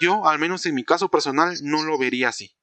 [0.01, 2.57] yo al menos en mi caso personal no lo vería así.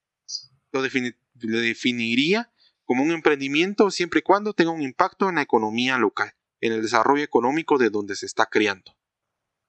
[0.71, 2.51] Lo, lo definiría
[2.85, 6.81] como un emprendimiento siempre y cuando tenga un impacto en la economía local, en el
[6.81, 8.95] desarrollo económico de donde se está creando.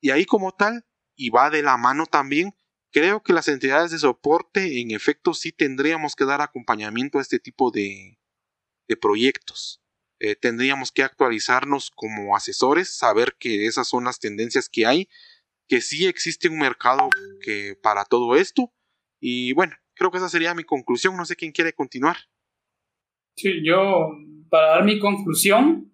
[0.04, 0.84] Y ahí como tal,
[1.16, 2.52] y va de la mano también,
[2.92, 7.38] creo que las entidades de soporte en efecto sí tendríamos que dar acompañamiento a este
[7.38, 8.18] tipo de,
[9.00, 9.80] proyectos.
[10.20, 15.08] Eh, tendríamos que actualizarnos como asesores, saber que esas son las tendencias que hay,
[15.68, 17.08] que sí existe un mercado
[17.40, 18.74] que para todo esto.
[19.22, 21.16] Y bueno, creo que esa sería mi conclusión.
[21.16, 22.18] No sé quién quiere continuar.
[23.38, 24.10] Sí, yo,
[24.50, 25.93] para dar mi conclusión,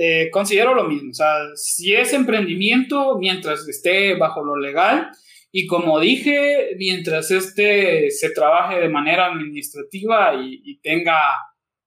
[0.00, 1.10] eh, considero lo mismo.
[1.10, 5.10] O sea, si es emprendimiento, mientras esté bajo lo legal,
[5.50, 11.18] y como dije, mientras este se trabaje de manera administrativa y, tenga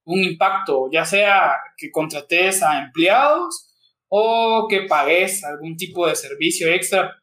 [0.04, 3.74] un impacto, ya sea que contrates a empleados
[4.10, 7.16] o que pagues algún tipo de servicio extra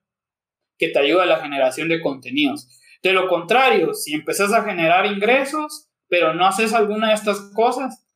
[0.78, 2.66] que te ayude a la generación de contenidos.
[3.02, 8.06] De lo contrario, si empezás a generar ingresos, pero no haces alguna de estas cosas,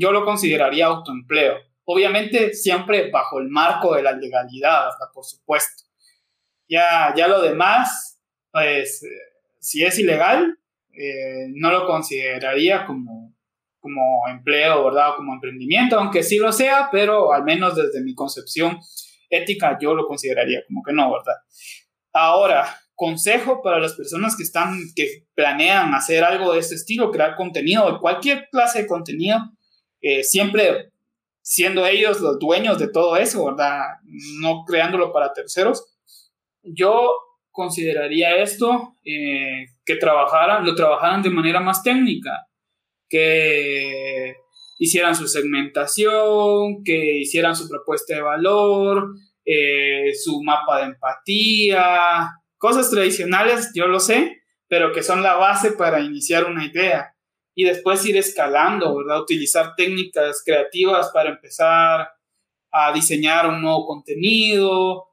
[0.00, 1.65] yo lo consideraría autoempleo.
[1.86, 5.84] Obviamente siempre bajo el marco de la legalidad, por supuesto.
[6.68, 8.20] Ya, ya lo demás,
[8.50, 9.02] pues
[9.60, 10.58] si es ilegal,
[10.92, 13.34] eh, no lo consideraría como,
[13.78, 15.10] como empleo, ¿verdad?
[15.10, 18.78] O como emprendimiento, aunque sí lo sea, pero al menos desde mi concepción
[19.30, 21.34] ética yo lo consideraría como que no, ¿verdad?
[22.12, 22.66] Ahora,
[22.96, 28.00] consejo para las personas que están, que planean hacer algo de este estilo, crear contenido,
[28.00, 29.38] cualquier clase de contenido,
[30.00, 30.92] eh, siempre
[31.48, 33.82] siendo ellos los dueños de todo eso, ¿verdad?
[34.40, 35.96] No creándolo para terceros.
[36.64, 37.12] Yo
[37.52, 42.48] consideraría esto eh, que trabajaran, lo trabajaran de manera más técnica,
[43.08, 44.34] que
[44.80, 52.28] hicieran su segmentación, que hicieran su propuesta de valor, eh, su mapa de empatía,
[52.58, 57.15] cosas tradicionales, yo lo sé, pero que son la base para iniciar una idea
[57.58, 59.22] y después ir escalando, ¿verdad?
[59.22, 62.10] Utilizar técnicas creativas para empezar
[62.70, 65.08] a diseñar un nuevo contenido,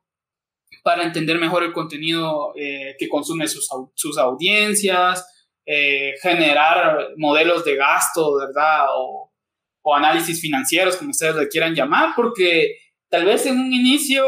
[0.83, 5.25] para entender mejor el contenido eh, que consume sus, sus audiencias,
[5.65, 8.87] eh, generar modelos de gasto, ¿verdad?
[8.93, 9.31] O,
[9.81, 12.75] o análisis financieros, como ustedes le quieran llamar, porque
[13.07, 14.25] tal vez en un inicio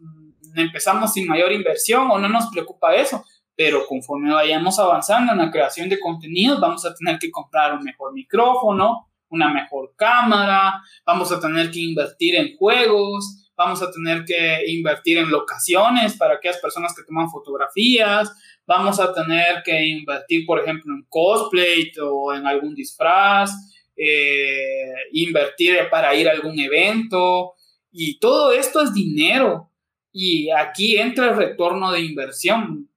[0.00, 3.24] mm, empezamos sin mayor inversión o no nos preocupa eso,
[3.58, 7.82] pero conforme vayamos avanzando en la creación de contenidos, vamos a tener que comprar un
[7.82, 14.24] mejor micrófono, una mejor cámara, vamos a tener que invertir en juegos, vamos a tener
[14.24, 18.30] que invertir en locaciones para aquellas personas que toman fotografías,
[18.64, 23.50] vamos a tener que invertir, por ejemplo, en cosplay o en algún disfraz,
[23.96, 27.54] eh, invertir para ir a algún evento,
[27.90, 29.72] y todo esto es dinero.
[30.12, 32.88] Y aquí entra el retorno de inversión.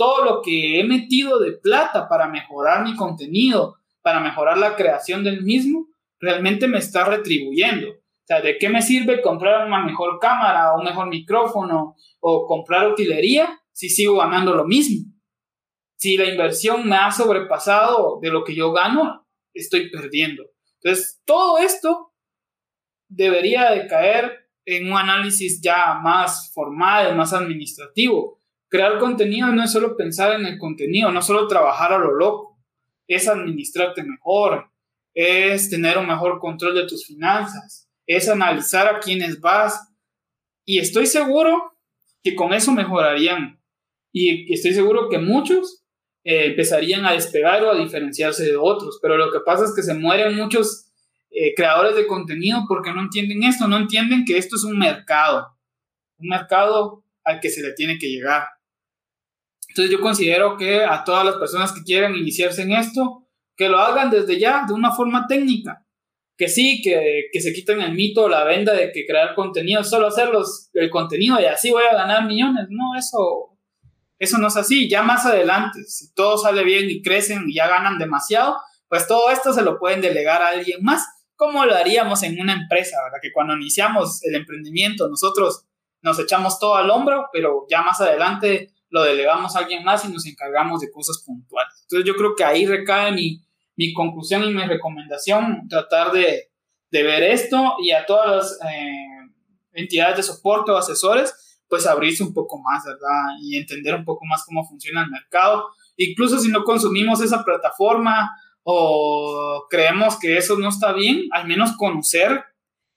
[0.00, 5.22] Todo lo que he metido de plata para mejorar mi contenido, para mejorar la creación
[5.22, 5.88] del mismo,
[6.18, 7.90] realmente me está retribuyendo.
[7.90, 12.88] O sea, ¿de qué me sirve comprar una mejor cámara, un mejor micrófono o comprar
[12.88, 15.12] utilería si sigo ganando lo mismo?
[15.98, 20.44] Si la inversión me ha sobrepasado de lo que yo gano, estoy perdiendo.
[20.82, 22.14] Entonces, todo esto
[23.06, 28.39] debería de caer en un análisis ya más formal, más administrativo.
[28.70, 32.56] Crear contenido no es solo pensar en el contenido, no solo trabajar a lo loco,
[33.08, 34.70] es administrarte mejor,
[35.12, 39.92] es tener un mejor control de tus finanzas, es analizar a quiénes vas.
[40.64, 41.76] Y estoy seguro
[42.22, 43.60] que con eso mejorarían.
[44.12, 45.84] Y estoy seguro que muchos
[46.22, 49.00] eh, empezarían a despegar o a diferenciarse de otros.
[49.02, 50.92] Pero lo que pasa es que se mueren muchos
[51.32, 55.58] eh, creadores de contenido porque no entienden esto, no entienden que esto es un mercado,
[56.18, 58.44] un mercado al que se le tiene que llegar.
[59.70, 63.78] Entonces yo considero que a todas las personas que quieran iniciarse en esto, que lo
[63.78, 65.86] hagan desde ya, de una forma técnica.
[66.36, 70.08] Que sí, que, que se quiten el mito, la venda de que crear contenido, solo
[70.08, 70.30] hacer
[70.72, 72.66] el contenido y así voy a ganar millones.
[72.68, 73.56] No, eso,
[74.18, 74.88] eso no es así.
[74.88, 78.56] Ya más adelante, si todo sale bien y crecen y ya ganan demasiado,
[78.88, 81.06] pues todo esto se lo pueden delegar a alguien más,
[81.36, 83.18] como lo haríamos en una empresa, ¿verdad?
[83.22, 85.64] Que cuando iniciamos el emprendimiento nosotros
[86.02, 90.12] nos echamos todo al hombro, pero ya más adelante lo delegamos a alguien más y
[90.12, 91.74] nos encargamos de cosas puntuales.
[91.82, 93.40] Entonces yo creo que ahí recae mi,
[93.76, 96.50] mi conclusión y mi recomendación, tratar de,
[96.90, 99.30] de ver esto y a todas las eh,
[99.72, 103.36] entidades de soporte o asesores, pues abrirse un poco más, ¿verdad?
[103.42, 105.68] Y entender un poco más cómo funciona el mercado.
[105.96, 108.30] Incluso si no consumimos esa plataforma
[108.64, 112.44] o creemos que eso no está bien, al menos conocer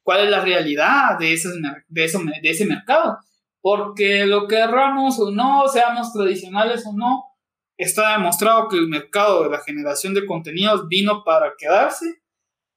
[0.02, 2.04] cuál es la realidad de ese, de,
[2.42, 3.20] de ese mercado
[3.64, 7.24] porque lo querramos o no, seamos tradicionales o no,
[7.78, 12.22] está demostrado que el mercado de la generación de contenidos vino para quedarse,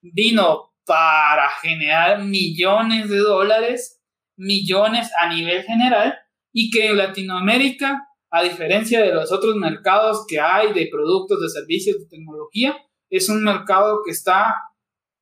[0.01, 4.01] vino para generar millones de dólares,
[4.39, 6.17] millones a nivel general,
[6.53, 11.49] y que en Latinoamérica, a diferencia de los otros mercados que hay de productos, de
[11.49, 12.77] servicios, de tecnología,
[13.11, 14.55] es un mercado que está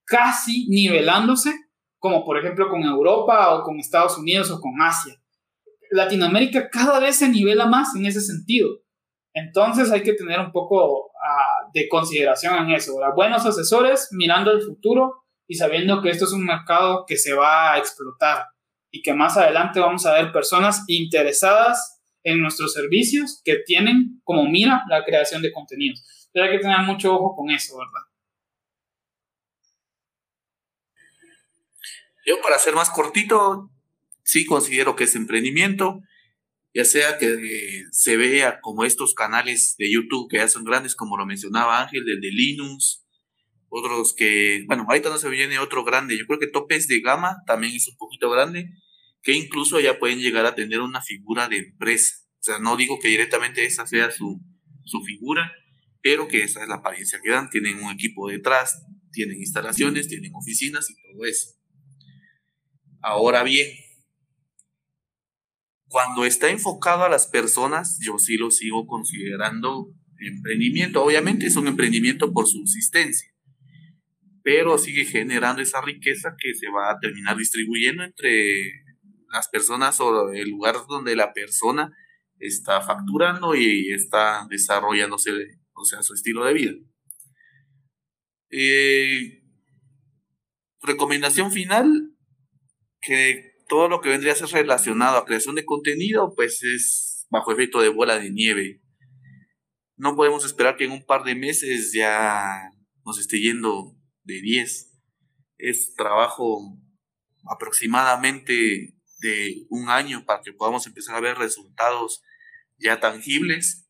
[0.04, 1.54] casi nivelándose,
[1.98, 5.18] como por ejemplo con Europa o con Estados Unidos o con Asia.
[5.90, 8.68] Latinoamérica cada vez se nivela más en ese sentido.
[9.34, 12.94] Entonces hay que tener un poco ah, de consideración en eso.
[13.16, 17.72] Buenos asesores mirando el futuro y sabiendo que esto es un mercado que se va
[17.72, 18.46] a explotar
[18.90, 24.44] y que más adelante vamos a ver personas interesadas en nuestros servicios que tienen como
[24.44, 26.28] mira la creación de contenidos.
[26.32, 28.02] Pero hay que tener mucho ojo con eso, ¿verdad?
[32.24, 33.70] Yo para ser más cortito,
[34.24, 36.00] sí considero que es emprendimiento,
[36.74, 41.16] ya sea que se vea como estos canales de YouTube que ya son grandes, como
[41.16, 43.06] lo mencionaba Ángel, el de Linux,
[43.68, 47.36] otros que, bueno, ahorita no se viene otro grande, yo creo que Topes de Gama
[47.46, 48.70] también es un poquito grande,
[49.22, 52.14] que incluso ya pueden llegar a tener una figura de empresa.
[52.38, 54.40] O sea, no digo que directamente esa sea su,
[54.84, 55.50] su figura,
[56.02, 57.48] pero que esa es la apariencia que dan.
[57.48, 61.54] Tienen un equipo detrás, tienen instalaciones, tienen oficinas y todo eso.
[63.00, 63.70] Ahora bien,
[65.88, 71.02] cuando está enfocado a las personas, yo sí lo sigo considerando emprendimiento.
[71.02, 73.30] Obviamente es un emprendimiento por subsistencia,
[74.42, 78.84] pero sigue generando esa riqueza que se va a terminar distribuyendo entre
[79.32, 81.92] las personas o el lugar donde la persona
[82.38, 85.32] está facturando y está desarrollándose,
[85.74, 86.72] o sea, su estilo de vida.
[88.50, 89.42] Eh,
[90.82, 92.12] recomendación final,
[93.00, 97.52] que todo lo que vendría a ser relacionado a creación de contenido, pues es bajo
[97.52, 98.80] efecto de bola de nieve.
[99.96, 102.70] No podemos esperar que en un par de meses ya
[103.04, 104.90] nos esté yendo de 10.
[105.58, 106.78] Es trabajo
[107.48, 112.22] aproximadamente de un año para que podamos empezar a ver resultados
[112.78, 113.88] ya tangibles.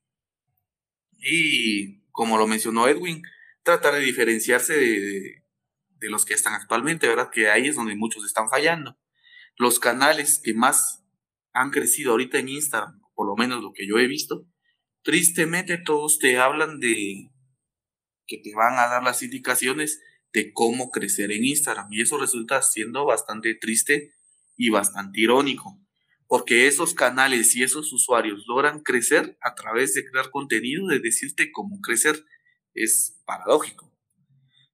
[1.18, 3.22] Y como lo mencionó Edwin,
[3.62, 5.40] tratar de diferenciarse de,
[6.10, 7.30] los que están actualmente, ¿verdad?
[7.32, 8.98] Que ahí es donde muchos están fallando.
[9.56, 11.04] Los canales que más
[11.52, 14.46] han crecido ahorita en Instagram, por lo menos lo que yo he visto,
[15.02, 17.30] tristemente todos te hablan de
[18.26, 20.00] que te van a dar las indicaciones
[20.32, 21.86] de cómo crecer en Instagram.
[21.92, 24.12] Y eso resulta siendo bastante triste
[24.56, 25.80] y bastante irónico,
[26.26, 31.52] porque esos canales y esos usuarios logran crecer a través de crear contenido, de decirte
[31.52, 32.24] cómo crecer.
[32.74, 33.96] Es paradójico.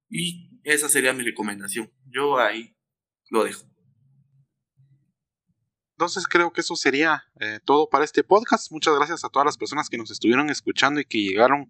[0.08, 1.92] Y esa sería mi recomendación.
[2.06, 2.76] Yo ahí
[3.28, 3.69] lo dejo.
[6.00, 8.72] Entonces creo que eso sería eh, todo para este podcast.
[8.72, 11.68] Muchas gracias a todas las personas que nos estuvieron escuchando y que llegaron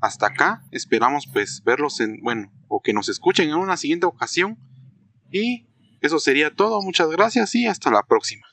[0.00, 0.62] hasta acá.
[0.70, 4.60] Esperamos pues verlos en, bueno, o que nos escuchen en una siguiente ocasión.
[5.32, 5.66] Y
[6.00, 6.82] eso sería todo.
[6.82, 8.46] Muchas gracias y hasta la próxima.